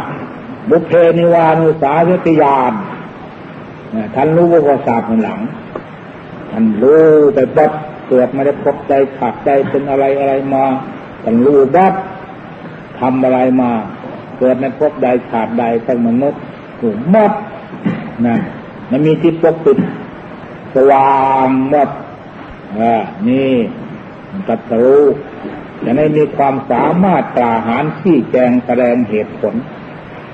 [0.69, 2.73] บุเพนิวานุสาสติยาน
[4.15, 5.41] ท่านรู้ว่าภาษาเป็นหลัง
[6.51, 7.05] ท่านรู้
[7.35, 7.71] แต่บัด
[8.07, 10.65] เกิดไม่ได้พบใจขาดใจเป็นอะไรอะไรมา
[11.23, 11.93] ท่านรู้บัด
[12.99, 13.71] ทำอะไรมา
[14.37, 16.41] เกิดในพบใดขาดใดทั้งมนุษย์
[16.79, 17.31] ถูกมัด
[18.25, 18.37] นะ
[18.91, 19.77] มันมีที่ปกปิด
[20.75, 21.89] สว่างหมด
[22.79, 22.95] อ่า
[23.27, 23.53] นี่
[24.47, 25.03] ตัดรู้
[25.83, 29.55] จะได้มีความสามารถกล้าหาญที่แจงแสดงเหตุผล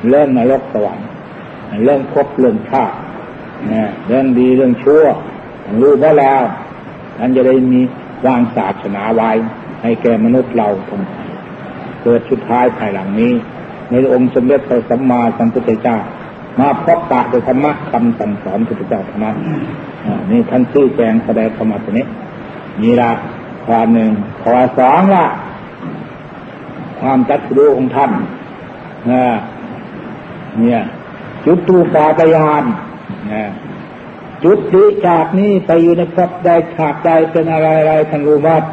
[0.09, 1.07] เรื่องนรกสวรรค์
[1.83, 2.97] เรื่องพบเรื่องชาติ
[4.07, 5.05] เรื่องดีเรื่องชั่ว
[5.81, 6.43] รู้ว่าแล้ว
[7.17, 7.79] ท่านจะได้มี
[8.25, 9.31] วางศาสนาไว้
[9.81, 11.01] ให้แก่มนุษย์เราทุก
[12.03, 13.33] เกิดสุดท้ายภายหลังนี้
[13.91, 15.97] ในองค์สมเด็จพระสัมมาสัมพุทธเจ้า
[16.59, 19.31] มาพบปะโดยธรรมะคำสั่งสอนพุทธเจ้าธรรมะ
[20.31, 22.05] นี่ท่านชี้แจงแสดงธรรมะตัวนี้
[22.81, 23.11] นี่ละ
[23.65, 24.11] ข้อหนึ่ง
[24.43, 25.25] ข้อสองละ
[26.99, 28.11] ความจัดรู้ของท่าน
[30.59, 30.81] เนี่ย
[31.45, 32.63] จุดตูปาตยาน
[33.29, 33.49] เนี่ย
[34.43, 38.63] จุดติจากนี้ไปอยู่ในภพใดฉากใดเป็นอะไรอะไรท่านรู้วัด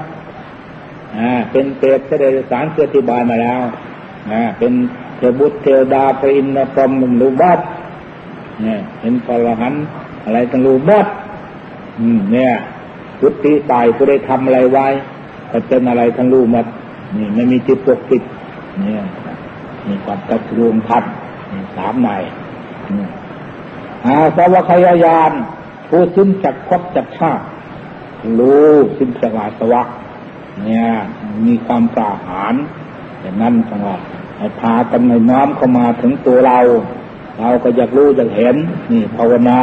[1.19, 3.61] อ่าเป็นเปรตเสด็จสารเกิติบาลมาแล้ว
[4.31, 4.73] อ่าเป็น
[5.17, 7.61] เทบุตรเทวดาปรินทพรหมรู้วัด
[8.63, 9.75] เนี่ยเป็นพลหัน
[10.25, 11.07] อะไรท่านรู้วัด
[11.99, 12.53] อืมเนี่ย
[13.21, 14.87] จุดติตายผู้ได้ทำอะไรไว้
[15.51, 16.67] ก็เป็นอะไรท่านรู้มัด
[17.17, 18.23] นี่ไม่มีจิตปกปิด
[18.83, 19.03] เนี่ย
[19.87, 21.05] มีความกระทรวงทัด
[21.77, 22.09] สามใน
[24.05, 25.33] อาสวะขยายาน
[25.89, 27.45] ผู้สิ้นจากพบจากชาติ
[28.39, 29.83] รู้สิ้นจากอาสวะ
[30.65, 30.87] เนี่ย
[31.47, 32.55] มีความกล้าหาญ
[33.21, 33.97] อย่างนั้นจังหวะ
[34.39, 36.59] ให้พากันในน้อมเข้ามาถึงตัวเรา
[37.39, 38.57] เราก็อยากรู้อยากเห็น
[38.91, 39.61] นี่ภาวนา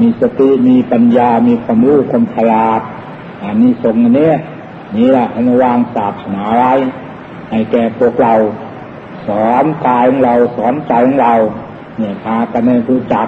[0.00, 2.80] มีสติมีปัญญา มีความรู้ความฉลาด
[3.42, 4.32] อันนี้ทรงอันนี้
[4.96, 6.72] นี่แหละให้วางศาสนาไว้
[7.50, 8.34] ให้แก่พวกเรา
[9.26, 11.34] สอนกายของเราสอนใจของเรา
[11.98, 13.26] เนี่ยพากันในรู้จัก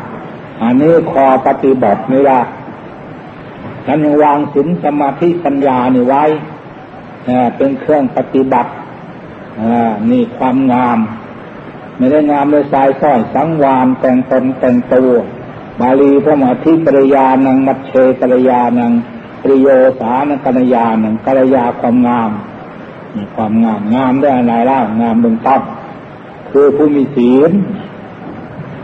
[0.62, 2.40] อันนี้คอปฏิบัตินี่ละ
[3.86, 6.24] ท่านวางศีลสมาธิปัญญานี่ไว้
[7.56, 8.70] เป็นเครื่องปฏิบัติ
[10.10, 10.98] นี่ความงาม
[11.96, 15.10] ไม่ได้งามโดยสายส้อยสังวานแต่งตนแต่งตัว
[15.80, 18.92] บาลีพระมาธิปริยานังมัชเชปริยานัง
[19.42, 19.68] ปริโย
[20.00, 22.30] สานกัญญานังกัลยาความงาม
[23.14, 25.62] มีความงามงามได้อะไรล่ะงามเบื้องต้น
[26.58, 27.50] คือผู้มีศีล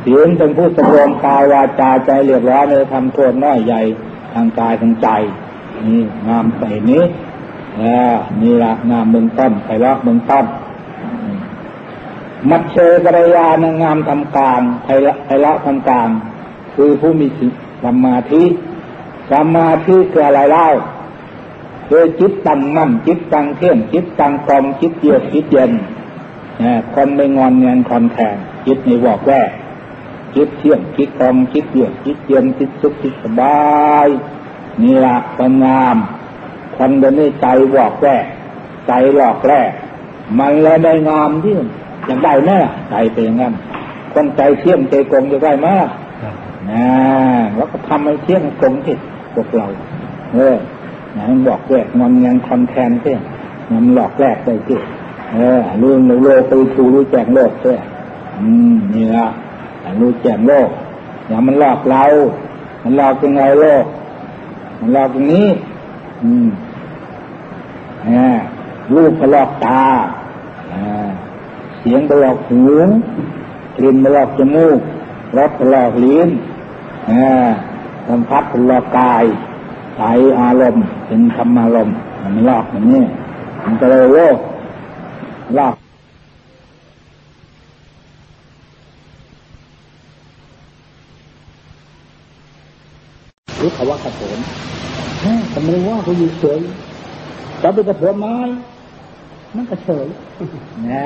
[0.04, 3.82] ศีลเป็นผู้สำรวมกายวาจาใจเรียบร้อยเลยทำโทษน้อยใหญ่
[4.34, 5.08] ทางกายทางใจ
[5.86, 7.02] นี่งามใส่นี้
[7.80, 10.44] อ่านี่ละงามเบื้องต้นไพเราะเบื้องต้น
[12.50, 14.88] มัดเชกรยานงามทำกลางไพ
[15.40, 16.08] เราะทำกลาง
[16.74, 17.26] คือผู้มี
[17.84, 18.44] สมาธิ
[19.30, 20.66] สสมาธิคืออะไรเล่า
[21.88, 25.72] คือจิตตั้งมั่นจิตตั้งเที่ยงจิตตั้งกลมจิตเยือกจิตเย็น
[26.94, 28.36] คนไม่งอนเงินคอนแทง
[28.66, 29.50] จิตในวอกแวก
[30.34, 34.08] จิตเที่ยงจิตกลมจิตเยือกจิตเย็นจิตสุขจิตสบาย
[34.82, 35.96] นี่ละคนงาม
[36.76, 38.24] คนเดินในใจวอกแวก
[38.86, 39.70] ใจหลอกแรก
[40.38, 41.56] มันเลยได้งามที่
[42.06, 42.58] อยากได้แน่
[42.90, 43.54] ใจเป็นงั้น
[44.12, 45.88] คนใจเที่ยงใจกลมจะได้มาก
[46.70, 46.86] นะ
[47.56, 48.96] แล้วก็ทำให้เที่ยงกลมที่
[49.34, 49.66] พวกเรา
[50.34, 50.56] เออ
[51.16, 53.18] นะมันบอกแรกงอนเงินคอนแทนเที่ย
[53.70, 54.80] มันหลอกแรกได้ที่
[55.32, 55.92] เออรู้
[56.24, 57.74] โลกไปชูรู้แจ้งโลกเที่
[58.38, 59.26] อืมนี่ละ
[60.00, 60.68] รู้แจ้งโลก
[61.28, 62.04] อย่ามันหลอกเรา
[62.82, 63.84] มันหลอกยังไงโลก
[64.78, 65.48] มันหลอกตรงนี้
[66.22, 66.48] อืม
[68.08, 68.26] อ่า
[68.94, 69.82] รูปก็หลอกตา
[71.78, 72.60] เสียงก็หลอกหู
[73.76, 74.78] กลิ่นก็หลอกจมูก
[75.36, 76.28] รสก็หลอกลิ้น
[78.08, 79.24] สัมผัสก็หลอกกาย
[79.96, 80.02] ใจ
[80.40, 83.02] อารมณ์เป็นธรรมอารมณ์มันหลอกอย่างนี้
[83.64, 84.38] มันก็เลยโลก
[85.56, 85.76] หลอก
[93.56, 94.38] หรือภาวะกระโถน
[95.52, 96.60] ทำไมว่าเขาอยู่เฉย
[97.62, 98.34] จะไปกระโถนไม้
[99.54, 100.06] มันก็เฉย
[100.88, 101.04] นะ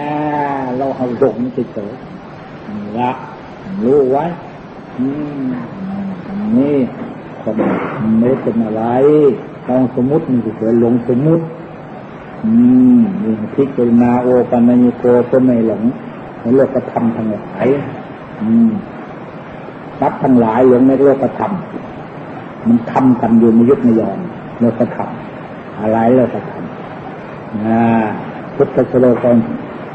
[0.79, 1.93] เราเอาหลงมันเฉย
[2.99, 3.11] ละ
[3.85, 4.25] รู้ไว้
[6.57, 6.77] นี่
[7.43, 7.55] คน
[8.19, 8.83] ไม่ได้เป็นอะไร
[9.69, 11.45] ลองสมมติมันเฉยหลงสมมติ
[12.45, 12.51] อื
[12.97, 15.83] มมีพิจารณาโอปัญญิโกก็ไม่หลง
[16.41, 17.67] ในโลกธรรมทั้งหลาย
[18.41, 18.71] อืม
[20.03, 21.53] รับทั้งหลายหลงในโลกธรรม
[22.67, 24.19] มันทำกันอยู่ในยุคในยอน
[24.61, 25.11] โลกธรรม
[25.81, 26.65] อะไรโลกธรรม
[27.65, 27.81] นะ
[28.55, 29.37] พุทธสโลกัน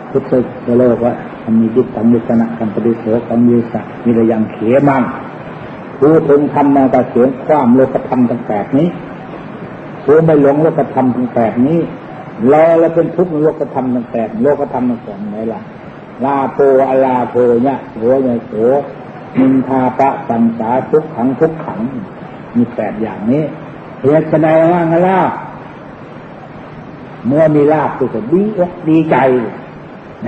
[0.09, 0.31] พุทธ
[0.65, 1.13] สโลกว่า
[1.59, 5.03] มีจิตตังยุตนะกัมปติโสกังยุสะมีระยังเขมัง
[5.99, 8.89] ผู้ถึงทำมากระเสียงความโลกธรรมทั้งแปดนี้
[10.03, 11.79] ผู้ไม่หลงโลกธรรมทั้งแปดนี้
[12.51, 15.61] ราเราเป็นทุกข์ในโลกธรรมทั้งแปดโลกธรรมทั้งแปดไหนล่ะ
[16.25, 16.57] ลาโพ
[16.89, 18.53] อลาโพเนี่ยโหเนี่โส
[19.37, 21.79] มินทาปะสังสาทุกขังทุกขัง
[22.55, 23.43] มีแปดอย่างนี้
[24.01, 25.19] เหตุไนว่างล่ะ
[27.25, 29.17] เมื่อมีลาบก็จะดีอกดีใจ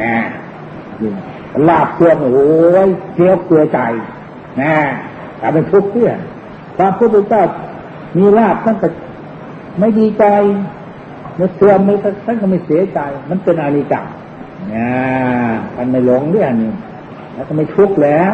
[0.01, 0.14] นะ
[1.70, 2.45] ลาบตัวโอ้
[2.88, 3.80] ยเสียเกลือใจ
[4.61, 4.74] นะ
[5.38, 6.11] แต่เป็นทุกข์เพื่อ
[6.78, 7.43] พระพุทธเจ้า
[8.18, 8.88] มีลาบท่านก็
[9.80, 10.26] ไม่ดีใจ
[11.36, 11.94] เมื่อเสื่อมไม่
[12.26, 14.12] ท่านก็ไม่เสียใจ มันเป็นอานิจจ์
[14.74, 14.90] นะ
[15.76, 16.72] ท่านไม่หลงด้วยอันนี้
[17.34, 18.34] แล้วก็ไม่ทุกข์แล้ว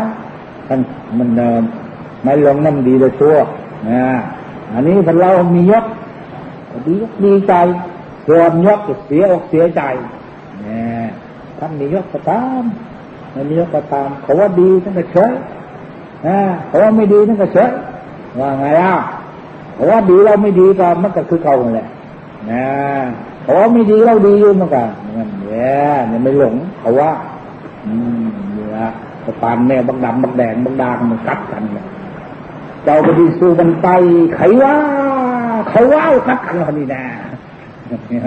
[0.67, 0.79] ท่าน
[1.19, 1.61] มันเดิม
[2.23, 3.37] ไม่หลงนั่นดีเลยชั่ว
[3.89, 4.03] นะ
[4.73, 5.85] อันนี้พอเรามียศ
[6.87, 6.95] ดี
[7.25, 7.53] ดีใจ
[8.27, 9.81] ส่วนยกเสียอกเสียใจ
[10.63, 11.07] เนี่ย
[11.59, 12.63] ท่านมียกก็ตาม
[13.31, 15.33] ไม่มียกก็ตามเขาว่าดีท่านก็เฉย
[16.27, 16.37] นะ
[16.67, 17.71] เขาว่าไม่ดีท่านก็เฉย
[18.39, 18.93] ว่าไงล่ะ
[19.73, 21.87] เขาว่าดีเราไม่ดีก็มันก็คือเขาแหละ
[22.51, 22.65] นะ
[23.43, 24.83] เขาว่าไม่ดีเราดีอยู่มันก็
[25.15, 25.77] นั่นแหละ
[26.09, 27.11] เนี่ยไม่หลงเขาว่า
[27.85, 28.89] อืมเนี่ย
[29.25, 31.85] สะพานแม่บักดำบักแดงบักดางมันกัดกันเลย
[32.83, 33.87] เจ้าไปดีสู้มันไป
[34.35, 34.75] ไขว่า
[35.69, 37.03] เขาว่ากัดกันคนนี้นะ
[37.87, 38.21] เนี่ย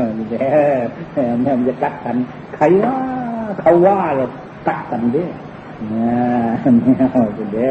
[1.12, 2.16] แม่แม่จะกัดกัน
[2.56, 2.96] ใครว่า
[3.60, 4.28] เขาว่าเลย
[4.68, 5.24] กัดกันดิ
[5.88, 7.70] เนี่ยเด้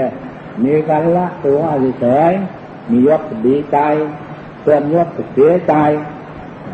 [0.63, 1.59] มีกันละตัว
[2.01, 2.33] เฉย
[2.89, 3.77] มียศดีใจ
[4.61, 5.73] เพื่อนยศเสียใจ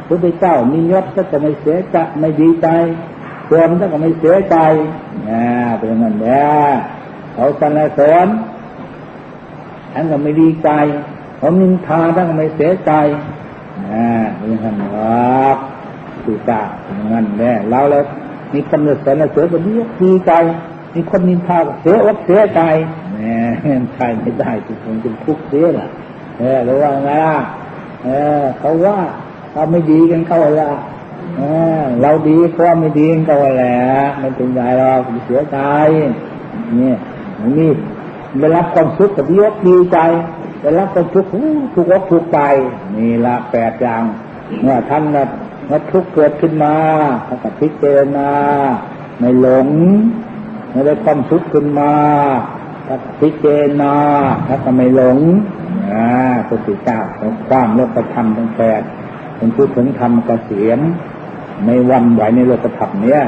[0.07, 2.67] พระเจ้ามียศก็จะไม่เสียใจไม่ดีใจ
[3.45, 4.57] เพื่อนก็ไม่เสียใจ
[5.27, 5.41] นี่
[5.77, 6.47] เป็นงั้นแน่
[7.33, 8.27] เขาสนเสริญ
[9.93, 10.69] ท่านก็ไม่ดีใจ
[11.37, 12.91] เขานินทาท่านก็ไม่เสียใจ
[13.91, 14.09] อ่า
[14.41, 15.57] นี่ท่านรับ
[16.25, 18.03] สุตาอย่างนั้นแน่เราแล้ว
[18.53, 20.31] มีคนเสนอเสือก็ดีดีใจ
[20.95, 22.61] มีคนนินทาเสียอกเสียใจ
[23.13, 25.87] แหมใช่ไม่ได้ทุกคนจะทุกข์เสียล่ะ
[26.39, 27.39] เออหรือว่าไงล่ะ
[28.03, 28.09] เอ
[28.41, 28.97] อเขาว่า
[29.57, 30.71] เขาไม่ดีกันเขาละ
[31.37, 31.41] เอ
[31.81, 33.77] อเราดีเขาไม่ดีกันเขาแหละ
[34.19, 35.57] ไม่เป็นไรหรอกเสียใจ
[36.77, 36.97] เนี่ย
[37.59, 37.69] นี่
[38.39, 39.97] ได้รับความสุขกับดีอกดีใจ
[40.59, 42.39] แต่รับความทุกข์ทุกข์ทุกข์ไป
[42.95, 44.03] นี่ละแปดอย่าง
[44.61, 45.27] เมื่อท่านนะ
[45.67, 46.75] เมื่อทุกข์เกิดขึ้นมา
[47.27, 48.29] ท่านก็พิจารณา
[49.19, 49.67] ไม่หลง
[50.71, 51.91] ไม่ได้ความทุกข์ขึ้นมา
[52.87, 53.93] ท่านพิจารณา
[54.47, 55.19] ท่านก็ไม่หลง
[55.93, 58.81] อ่าพระพุทธเจ้าของความโลกธรรมทั้งแปด
[59.37, 60.79] เป็นผู้ถึงธรรมกเกษียม
[61.63, 63.21] ไม่วันไหวในโลกธรรมเนี้ย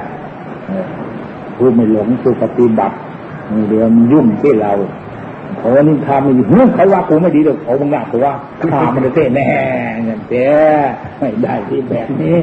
[1.55, 2.95] ผู้ไม่หลงผู้ปฏิบัติ
[3.53, 4.71] มีเดียวมันยุ่งที่เรา
[5.57, 6.41] เขาว่านินทาไม่ดี
[6.75, 9.47] เขาว่ากูไม่ดีเดี๋ยเขาบางอย่างเขาว่าข้ามันจะเต้แน่
[10.05, 10.47] เงี้ยเจ๊
[11.19, 12.35] ไม่ได้ที่แบบนี้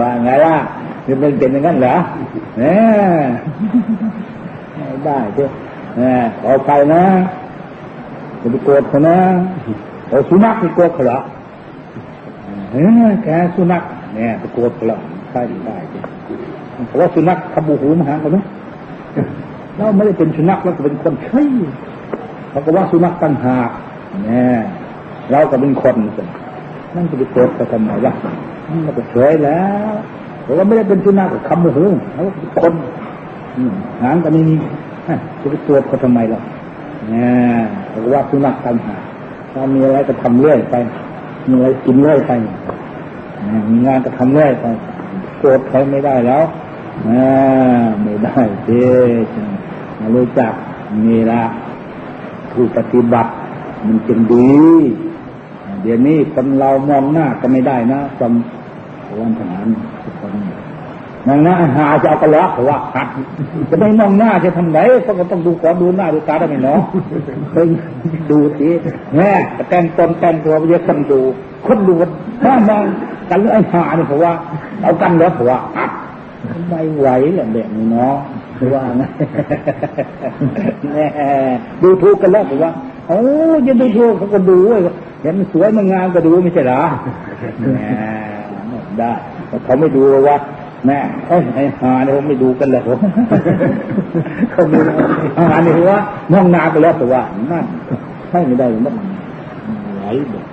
[0.00, 0.56] ว่าไงล่ะ
[1.06, 1.96] จะเป็นเป็นอย่างนั้นเหรอ
[2.58, 3.26] เนี่ย
[4.74, 5.44] ไม่ได้เจ้
[6.40, 7.04] ขอไปนะ
[8.40, 9.18] จะไปโกรธเขานะ
[10.08, 11.18] โอ้สุนัขที่กลัวเขาเหรอ
[13.24, 13.82] แกสุนัข
[14.14, 14.98] เนี่ยไปกลัวเขาเหรอ
[15.30, 15.76] ใช่ได้
[16.88, 18.38] เพราะว่าสุนัขขบูหูมาหาเขาไหม
[19.76, 21.42] เราไม่ได้เป็นสุนัขเราก็เป็นคนใช่
[22.50, 23.70] เขาก็ว่าสุนัขตั้งหาก
[24.26, 24.58] เนี่ย
[25.30, 25.96] เราก็เป็นคน
[26.94, 28.12] นั่นจะไปโกรธเขาทำไมวะ
[28.70, 29.92] นั่นก็เฉยแล้ว
[30.42, 31.78] เพราะว่าไม่ได้เป็นสุนัขกับคำโมโห
[32.12, 32.72] เขาเป็นคน
[34.02, 34.54] หางก็ไม่มี
[35.40, 36.40] จะไปโกรธเขาทำไมล่ะ
[37.10, 37.32] เนี่ย
[37.88, 39.02] เขาก็ว่าสุนัขตั้งหาก
[39.52, 40.74] ถ้ามีอะไรก็ทำเรื่อยไป
[41.48, 42.32] มีอะไรกินเรื่อยไป
[43.70, 44.64] มีงานก็ทำเรื่อยไป
[45.38, 46.44] โกรธใครไม่ได้แล้ว
[48.02, 48.88] ไม่ได้เด้
[50.16, 50.52] รู้จัก
[51.04, 51.42] มีละ
[52.52, 53.30] ผู้ปฏิบัติ
[53.86, 54.50] มันจึงดี
[55.82, 59.66] เดี๋ยวนี้คนเรามองหน้าก็ไม่ได้นะจำวันทหาร
[61.26, 63.08] นมองหน้าหาจะเอากระลอกว่าหัด
[63.70, 66.80] จะไม่มองหน้าจะทำไหนเพราะก็ต้องดูก่อนดูหน้าดูตาได้ไหมเนาะ
[67.52, 67.68] เพิ่ง
[68.30, 68.68] ดูสิ
[69.16, 69.30] แม่
[69.68, 71.20] แต่งตนแต่งตัวเยอะคนดู
[71.66, 71.94] คนดู
[72.42, 72.84] ถ้ามอง
[73.30, 74.32] กันไอ้หาเนี่ยเพราะว่า
[74.82, 75.58] เอากันแล้วเพราะว่า
[76.68, 78.16] ไม่ไหวแหละแบบนี้เนาะ
[78.74, 79.08] ว่านะ
[80.94, 81.06] แน่
[81.82, 82.72] ดูถูกกันแล้วผมว่า
[83.08, 83.20] โอ้
[83.66, 84.58] ยันดูถูกเขาก็ดู
[85.22, 86.82] เห็นสวยมันงามก็ดูไม่ใช่หรอ
[88.98, 89.12] ได้
[89.64, 90.36] เขาไม่ดูว่า
[90.86, 92.82] แม่เอ้ยไอ้หาเนี่ยเขาไม่ดูกันเลย
[94.52, 94.78] เขาดู
[95.38, 96.00] หาเนี่ยว่า
[96.32, 97.22] มองนาไปแล้วแต่ว่า
[97.52, 97.64] นั่น
[98.28, 98.94] ใช่ไม่ได้มัน
[99.94, 100.44] ไหวแบบ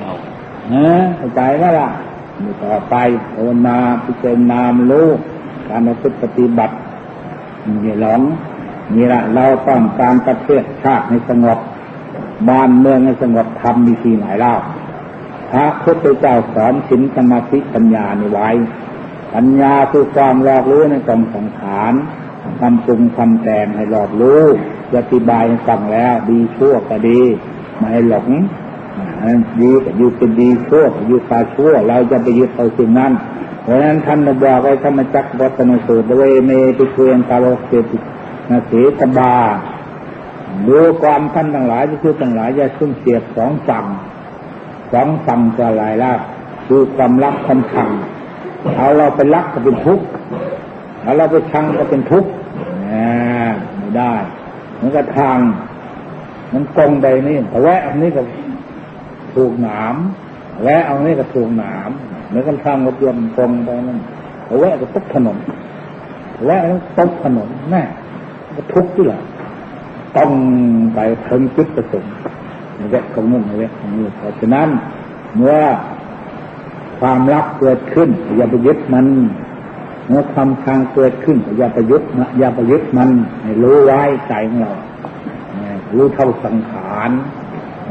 [0.00, 0.10] เรา
[0.72, 1.88] ฮะเข้าใจไหมล่ะ
[2.62, 2.94] ต่อไป
[3.34, 5.18] โอนาพิจารณามลูก
[5.68, 5.88] การ
[6.22, 6.74] ปฏิบัติ
[7.84, 8.20] นี่หลง
[8.94, 11.58] นี่ละเราต้องการประเทศชาติให้สงบ
[12.48, 14.54] บ้านเมืองให้สงบทำมีทีไหนเล่า
[15.50, 18.48] พระพุทธเจ้าสอนสินสมาธิปัญญาในไว้
[19.36, 21.92] ปัญญาคือความรอบรู้ในกองสังขาร
[22.60, 24.42] ทำปรุงทำแต่งให้รอบรู้
[24.98, 27.20] อธิบายฟังแล้ว ดีชั่วก็ดี
[27.78, 28.28] ไม่หลง
[29.60, 33.12] ดีก็อยู่เป็นดีชั่วอยู่ตาชั่ว เราจะไปยึดเอาสิ่งนั้น
[33.62, 37.98] เพราะฉะนั้นท่านบอกไว้ธรรมจักรวัตนสูตรเวเมติเคียนตาโลเกติ
[38.50, 39.34] นาสีตบา
[40.68, 43.84] ดูความท่านทั้งหลายที่คือทั้งหลายอย่าซุ่มเสียบสองฝั่ง
[44.92, 46.12] สองฝั่งจะหลายละ
[46.68, 47.90] ดูความรักความชัง
[48.76, 50.04] เอาเราไปรักก็เป็นทุกข์
[51.02, 52.30] เอาเราไปชังก็เป็นทุกข์
[53.78, 54.12] ไม่ได้
[54.80, 55.38] มันก็ทาง
[56.52, 58.22] มันกงไปนี่แต่แวะอันนี้ก็
[59.34, 59.94] ถูกหนาม
[60.62, 61.90] แวะเอานี่ก็ถูกหนาม
[62.28, 63.98] เหมือนกันทางรถยนต์กงไปนั่น
[64.58, 65.36] แวะก็ตกถนน
[66.44, 67.82] แวะแล้วตกถนนแน่
[68.54, 69.20] ก็ทุกข์ที่หละ
[70.16, 70.30] ต้อง
[70.94, 72.12] ไปถึงจุดประสงค์
[72.78, 74.68] นี่แหละก็มุ่งนี่แหละนี่เพราะฉะนั้น
[75.36, 75.56] เมื่อ
[77.00, 79.06] ความรักเกิดขึ้นอย่าไปยึดมัน
[80.08, 82.02] เมื่อความทางเกิดขึ้นอย่าไปยึด
[82.38, 83.10] อย่าไปยึดมัน
[83.42, 84.74] ให้รู้ไว้ใจของเรา
[85.94, 87.10] รู้เท่าสังขาร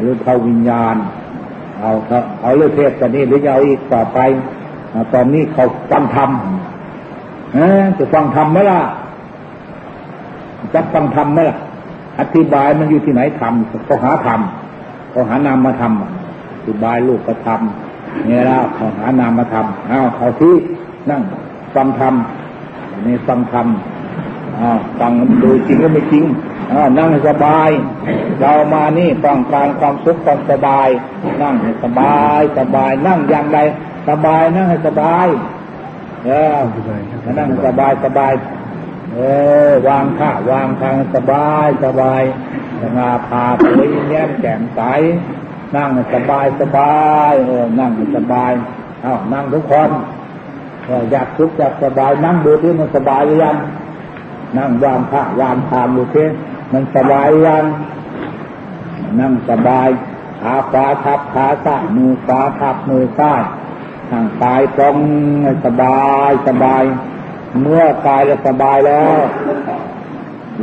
[0.06, 0.96] รู้เท่าวิญญาณ
[1.80, 1.92] เอา
[2.42, 4.20] เอาเรื่องเทศกันนี้หรือจะเอาอีกต่อไป
[5.14, 6.30] ตอนนี้เขาฟังธรรม
[7.98, 8.80] จะฟังธรรมไหมล่ะ
[10.74, 11.58] จะฟังธรรมไหมล่ะ
[12.20, 13.54] อธิบายมันอยู่ที่ไหนธรรม
[13.86, 14.40] เขาหาธรรม
[15.10, 17.85] เขาหานามมาทำอธิบายลูกก็ทำ
[18.30, 20.56] นี่ยแล้วเขาหานามมาทำอ้าเขาที่
[21.10, 21.22] นั่ง
[21.76, 22.14] ฟังธรรม
[23.06, 23.68] นี่ฟังธรรม
[24.60, 25.12] อ้าวฟัง
[25.44, 26.26] ดูจริงก็ไม่จริง
[26.72, 27.70] อ้าวนั่งสบาย
[28.40, 30.88] เรามานี่ต้องการความสุขความสบาย
[31.42, 33.60] นั่งให้สบายสบาย นั่งอย่างไร
[34.10, 35.28] สบายนั่งให้สบาย
[36.26, 36.60] เออ
[37.38, 38.34] นั่งสบายสบาย
[39.14, 39.18] เอ
[39.70, 42.24] อ วางท่าวางทางสบายสบาย
[42.82, 43.64] สงาพาไป
[44.10, 44.82] แย้มแจ่มใส
[45.76, 46.96] นั่งสบายสบา
[47.32, 48.52] ยเออนั่งสบาย
[49.02, 49.90] เอานั่งทุกคน
[51.12, 53.58] อยากทุกอยากสบายนั่งดูที่มันสบายหรือยัง
[54.58, 56.28] นั่งวางท่าวางทางดูที่
[56.74, 57.64] มันสบายยัง
[59.20, 59.90] นั่งสบาย
[60.42, 63.42] ขาขวาทับขาซ้ายมือขวาทับมือซ้าย
[64.10, 64.98] ทางกายตรง
[65.66, 66.00] สบา
[66.30, 66.84] ยสบาย
[67.62, 69.20] เมื่อกายจะสบายแล้ว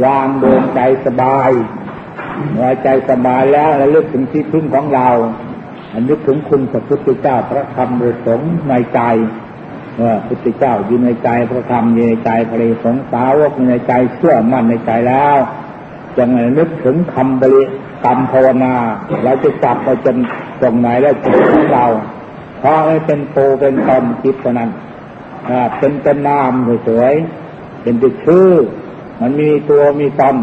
[0.04, 1.50] วางดวงใจสบาย
[2.51, 5.09] เมื่อใจสบายแล้วระลึกถึงที่พึ่งของเรา
[5.93, 9.01] อันนึกถึงคุณพระพุทธเจ้าพระธรรมพระสงฆ์ในใจ
[10.03, 15.36] ว่าพุทธเจ้าอยู่ในใจพระธรรมอยู่ในใจพระสงฆ์สาวกอยู่ในใจเชื่อมั่นในใจแล้ว
[16.16, 17.64] จะไงนึกถึงคำบริ
[18.05, 18.74] กรรมภาวนา
[19.24, 20.16] เราจะจับไปจน
[20.61, 21.86] ตรงไหนแล้วจิตของเรา
[22.59, 24.70] เพราะไม่เป็นโตเป็นตนจิตนั้น
[25.78, 26.53] เป็นเป็นนาม
[26.88, 28.51] สวยๆเป็นติดชื่อ
[29.20, 30.36] มันมีตัวมีตน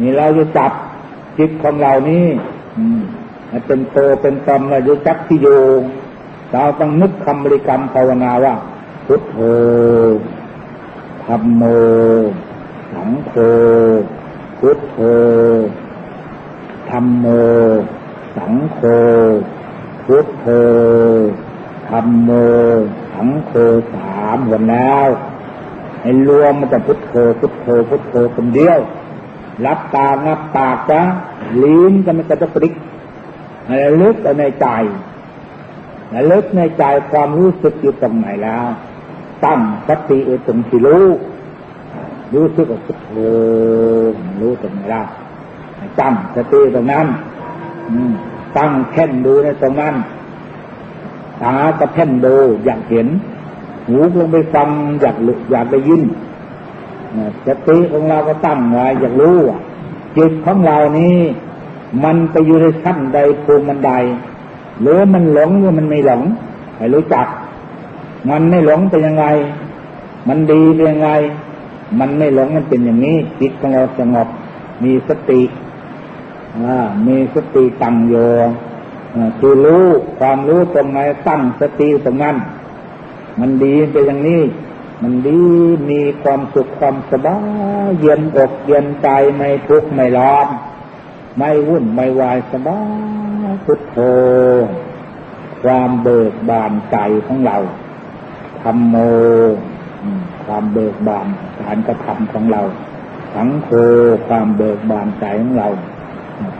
[0.00, 0.72] นี่เราจะจับ
[1.40, 2.26] จิตของเรานี้
[3.50, 5.60] มันเป็นโตเป็นตนเราจะจับที่อยู่
[6.52, 8.54] เราต้องนึกคำบริกรรมภาวนาว่า
[9.06, 9.36] พุทโธ
[11.26, 11.62] ธรรมโม
[12.92, 13.32] สังโฆ
[14.58, 14.98] พุทโธ
[16.90, 17.26] ธรรมโม
[18.36, 18.80] สังโฆ
[20.04, 20.46] พุทโธ
[21.88, 22.30] ธรรมโม
[23.12, 23.52] สังโฆ
[23.92, 25.08] สามหมดแล้ว
[26.00, 28.78] ให้รวมมันจะพุทโธพุทโธพุทโธคนเดียว
[29.66, 31.00] รับตางับปากจ้ะ
[31.62, 32.74] ลิ้นก็ไม่กระจะปริก
[33.66, 34.66] ให้ลึกในใจ
[36.10, 38.66] ให้ลึกในใจความรู้สึกอยู่ตรงไหนแล้ว
[39.44, 41.06] ตั้งสติไว้ตรงที่รู้
[42.34, 43.10] รู้สึกว่าพุทโธ
[44.40, 45.06] รู้ตรงไหนแล้ว
[46.00, 47.06] ตั้งสติตรงนั้น
[48.56, 49.94] ตั้งแค่นดูในตรงนั้น
[51.42, 53.08] ตาก็แค่นดูอยากเห็น
[53.86, 54.68] หูลงไปฟัง
[55.00, 55.16] อยาก
[55.50, 56.02] อยากได้ยิน
[57.46, 59.38] สติของเราก็ตั้งไว้อยากรู้
[60.16, 61.16] จิตของเรานี้
[62.04, 63.92] มันไปอยู่ในชั้นใดภูมิมันใด
[64.80, 66.22] หรือมันหลงหรือมันไม่หลง
[66.76, 67.26] ให้รู้จัก
[68.30, 69.26] มันไม่หลงเป็นยังไง
[70.28, 71.10] มันดีเป็นยังไง
[71.98, 74.28] มันไม่หลงมันเป็นอย่างนี้ จิตของเราสงบ
[74.84, 75.42] มีสติ
[77.06, 78.14] มีสติตั้งโย
[79.38, 79.84] คือรู้
[80.20, 80.98] ความรู้ตรงไหน
[81.28, 82.36] ตั้งสติตรงนั้น
[83.40, 84.42] มันดีเป็นอย่างนี้
[85.02, 85.42] มันดี
[85.90, 87.38] มีความสุขความสบา
[87.86, 90.48] ยเย็นอกเย็นใจไม่ทุกข์ไม่ร้อน
[91.36, 92.80] ไม่วุ่นไม่วายสบา
[93.44, 93.98] ยพุทโธ
[95.62, 96.96] ความเบิกบานใจ
[97.26, 97.56] ของเรา
[98.62, 98.96] ธรรมโม
[100.46, 101.26] ความเบิกบาน
[101.60, 102.62] การกระทำของเรา
[103.34, 103.68] สังโฆ
[104.28, 105.68] ความเบิกบานใจของเรา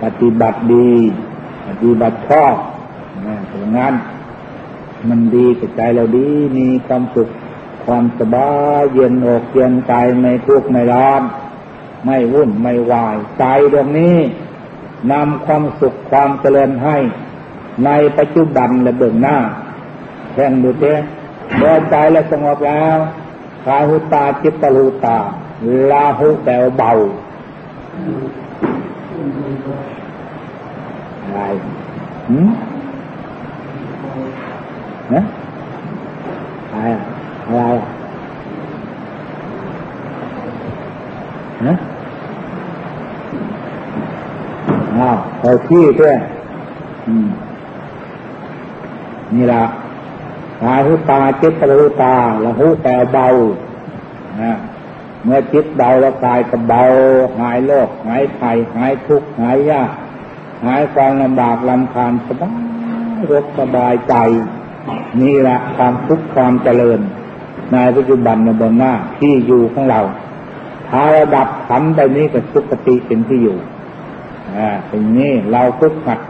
[0.03, 0.91] ปฏิบัติดี
[1.68, 2.57] ปฏิบัติชอบ
[3.26, 3.95] นะตรงนั้น
[5.09, 6.26] มันดีกับใจเราดี
[6.59, 7.28] มีความสุข
[7.93, 11.22] ความสบายเย็นอกเย็นใจไม่ทุกข์ไม่ร้อน
[12.05, 14.16] ไม่วุ่นไม่วายใจดวงนี้
[15.12, 16.97] นำความสุขความเจริญให้
[17.84, 19.36] ในปัจจุบันและเบื้องหน้า
[20.34, 21.01] แข่งดูเถอะ
[21.57, 22.97] เมื่อใจและสงบแล้ว
[23.66, 25.18] กายหุตาจิตตลูตา
[25.91, 26.91] ลาหุแปลเบา
[31.22, 31.41] อะไร
[32.28, 32.51] หืม
[35.12, 35.22] นะ
[36.72, 36.88] อะไร
[37.51, 37.62] อะไร
[41.66, 41.74] นะ
[44.98, 46.12] อ้าวเอาที่เพื่อ
[49.34, 49.64] นี่ละ
[50.62, 53.28] ตาหูตาจิตตะหูตาละหูแต่เบา
[54.42, 54.57] นะ
[55.24, 56.82] เมื่อจิตเบาแล้วกายก็เบา
[57.40, 59.90] หายโรคหายภัยหายทุกข์หายยาก
[60.66, 62.59] หายความลำบากลำคาญสบาย
[63.30, 64.14] รกสบายใจ
[65.22, 67.01] นี่แหละความทุกข์ความเจริญ
[67.73, 70.01] ในปัจจุบันในบนหน้าที่อยู่ของเรา
[70.89, 73.57] ถ้าระดับขันไปนี้ก็สุขติเป็นที่อยู่
[74.57, 76.21] อ่าเป็นนี้เราทุกขัด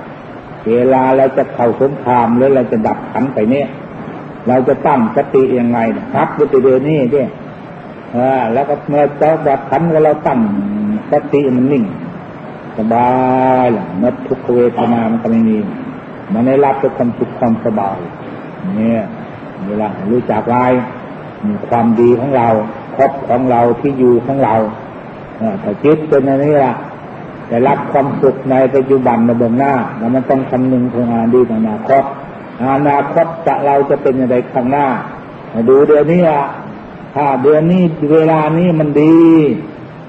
[0.73, 3.69] เวลาเราจะเข้าสงครามหรือเราจะดับขันไปเนี่ย
[4.49, 5.79] เราจะตั้งสติยังไง
[6.15, 7.29] ครับวิติเดนี่เนี่ย
[8.17, 10.39] อ่าแล้วก็เมื่อเจ้าดับขันก็เราตั้ง
[11.11, 11.85] สติมันนิ่ง
[12.79, 13.09] สบา
[13.63, 15.59] ยหละนัทุกเวทนามันก็ไม่มี
[16.33, 17.99] มันได้รับด้วยความสุขความสบาย
[18.77, 19.03] เนี่ย
[19.69, 21.00] เวลารู้จักลายมี
[21.69, 22.49] ความดีของเรา
[22.97, 24.55] ครบของเราที่อยู่ของเรา
[25.63, 26.75] ถ้าจิตเป็นอันนี้ละ
[27.47, 32.05] แต่รับความสุขในปัจจุบันในเบื้องหน้าแล้วมันต้องคำนึงถึงอดีตอนาคต
[32.75, 34.87] อนาคตจะเราจะเป็นยังไงข้างหน้า
[35.69, 36.45] ดูเดือนนี้อะ
[37.15, 37.83] ถ้าเดือนนี้
[38.13, 39.19] เวลานี้มันดี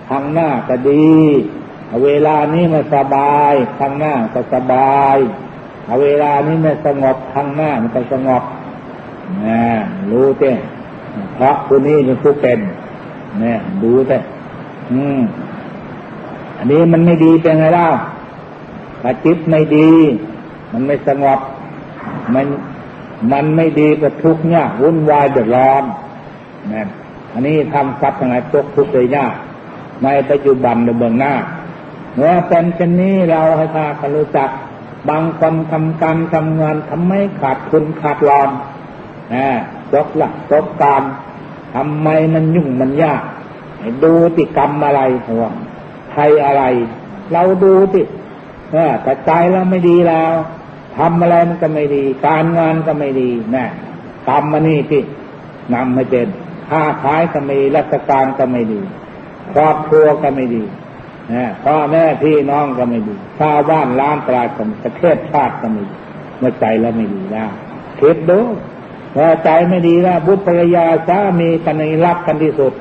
[0.10, 1.10] ข้างหน้าก็ดี
[2.06, 5.18] เวลานี้มันสบายข้างหน้าก็สบาย
[6.04, 8.44] เวลานี้มันสงบข้างหน้ามันก็สงบ
[9.46, 9.64] นะ
[10.12, 10.54] รู้เต้
[11.36, 12.60] เพราะผู้นี้เป็นผู้เป็น
[13.40, 14.18] เนี่ยดูเต้
[14.92, 15.20] อืม
[16.58, 17.88] อันนี้มันไม่ดีเป็นไงเล่า
[19.02, 19.90] ถ้าจิตไม่ดี
[20.72, 21.40] มันไม่สงบ
[22.34, 22.46] มัน
[23.32, 25.84] มันไม่ดีก็ทุกข์ยากวุ่นวายเดือดร้อน
[26.72, 26.84] นี่
[27.34, 29.34] อันนี้ทำทรัพย์ทั้งหลายตกทุกข์เลยยาก
[30.04, 31.34] ในปัจจุบันในเบื้องหน้า
[32.16, 34.50] เมื่อเป็นเช่นนี้เราให้พากันรู้จัก
[35.10, 38.50] บางคนทำการทำงานทำไม่ขาดทุนขาดรอน
[39.36, 39.48] นะ
[39.94, 41.04] จบหลักจบการ
[41.76, 43.24] ทำไมมันยุ่งมันยาก
[44.04, 45.52] ดูติกรรมอะไรหัวง
[46.12, 46.64] ใครอะไร
[47.32, 48.02] เราดูติ
[49.04, 50.34] แต่ใจเราไม่ดีแล้ว
[50.98, 53.66] ทำอะไรมันก็ไม่ดี การงานก็ไม่ดีนะ
[54.30, 55.04] กรรมมันนี่ที่
[55.74, 56.28] นำไม่เป็น
[56.70, 58.82] ค้าขายก็ไม่ดีราชการก็ไม่ดี
[59.54, 60.64] ครอบครัวก็ไม่ดี
[61.64, 65.96] พ่อแม่พี่น้องก็ไม่ดีชาวบ้านล้านตราของประเทศชาติก็ไม่ดี
[66.38, 67.50] เมื่อใจแล้วไม่ดีแล้ว
[68.00, 68.40] คิดดู
[69.14, 72.74] เมื่อใจไม่ดีแล้วบุตรภรรยาสามีกันในรักกันที่สุด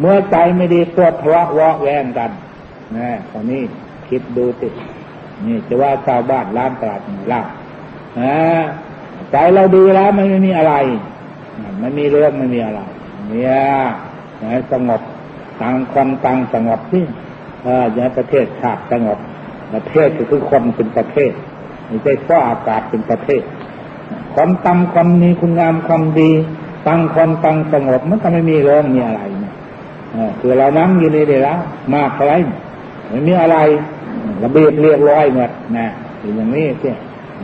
[0.00, 2.30] เมื่อใจไม่ดีตัวทะเลาะวะแวงกัน
[2.96, 3.62] นะตอนนี้
[4.08, 4.68] คิดดูติ
[5.44, 7.00] นี่จะว่าชาวบ้านล้านตราด
[7.32, 7.40] ล่า
[8.20, 8.36] นะ
[9.30, 10.74] ใจเราดีแล้วไม่มีอะไร
[11.80, 12.80] ไม่มีเรื่องไม่มีอะไร
[13.28, 15.00] เนี่ยสงบ
[15.60, 17.04] ต่างคนต่างสงบที่
[17.62, 19.18] เอออย่าประเทศชาติสงบ
[19.72, 21.32] ประเทศก็คือคนเป็นประเทศ
[21.86, 23.42] ไม่ใช่ฟ้าอากาศเป็นประเภท
[24.34, 26.30] ความตั้งความมีคุณงามความดี
[26.88, 29.54] ตั้งความตั้งสงบมันก็ไม่มีเรื่องมีอะไรเนี่ย
[30.40, 31.56] คือเรานั่งอยู่นี่เดียว
[31.94, 32.34] มากอะไร
[33.08, 33.56] ไม่มีอะไร
[34.42, 35.88] ระเบียบเรียบร้อยหมดนะ
[36.20, 36.94] อย่างนี้เนี่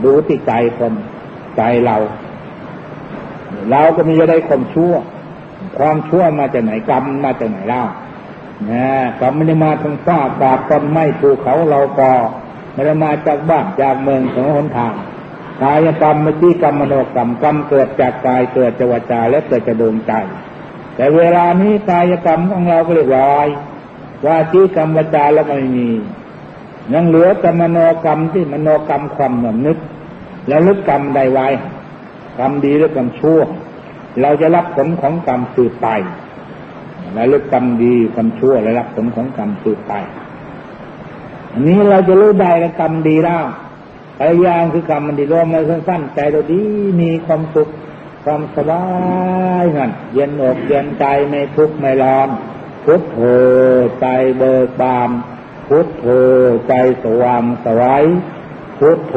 [0.03, 0.93] ดูที่ใจคน
[1.57, 1.97] ใจเรา
[3.71, 4.93] เราก็มีจะได้ความชั่ว
[5.77, 7.83] ความชั่วมาจากไหนกรรมมาจากไหนเล่า
[8.71, 8.85] นะ
[9.21, 12.09] กรรมไม่ได้มาทางฟ้าอากาศต้นไม้ภูเขาเราก็
[12.73, 14.93] ไม่ได้มาจากบ้านจากเมืองของหนทาง
[15.63, 20.13] กายกรรมมจีกรรมมโนกรรมกรรมเกิดจากกายเกิดจากวาจาและเกิดจากดวงใจ
[20.95, 23.47] แต่เวลานี้กายกรรมของเราก็เรียบร้อย
[24.25, 25.89] ว่าจีกรรมวาจาแล้วไม่มี
[26.93, 29.77] ยังเหลือแต่มโนกรรมที่มโนกรรมความหนนึก
[30.47, 31.47] แล้วลึกกรรมใดไว้
[32.39, 33.39] กรรมดีหรือกรรมชั่ว
[34.21, 35.87] เราจะรับผลของกรรมสืบไป
[37.13, 39.93] และลึกกรรมดีกรรมชั่วและรับผลของกรรมสืบไป
[41.51, 43.43] อันนี้เราจะรู้ได้กับกรรมดีแล้ว
[44.19, 46.61] พยายามคือกรรมมันดีรวมมาสั้นๆใจเราดี
[47.01, 47.69] มีความสุข
[48.23, 48.85] ความสบา
[49.61, 52.29] ยนั่นเย็นอกเย็นใจไม่ทุกข์ไม่ร้อน
[52.85, 53.19] พุทโธ
[54.01, 54.07] ใจ
[54.37, 55.09] เบิกบาน
[55.67, 56.05] พุทโธ
[56.67, 58.05] ใจสว่างสวัย
[58.79, 59.15] พุทโธ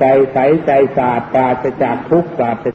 [0.00, 2.66] ใจใสใจสะอาดปราศจากทุกข์ปราศ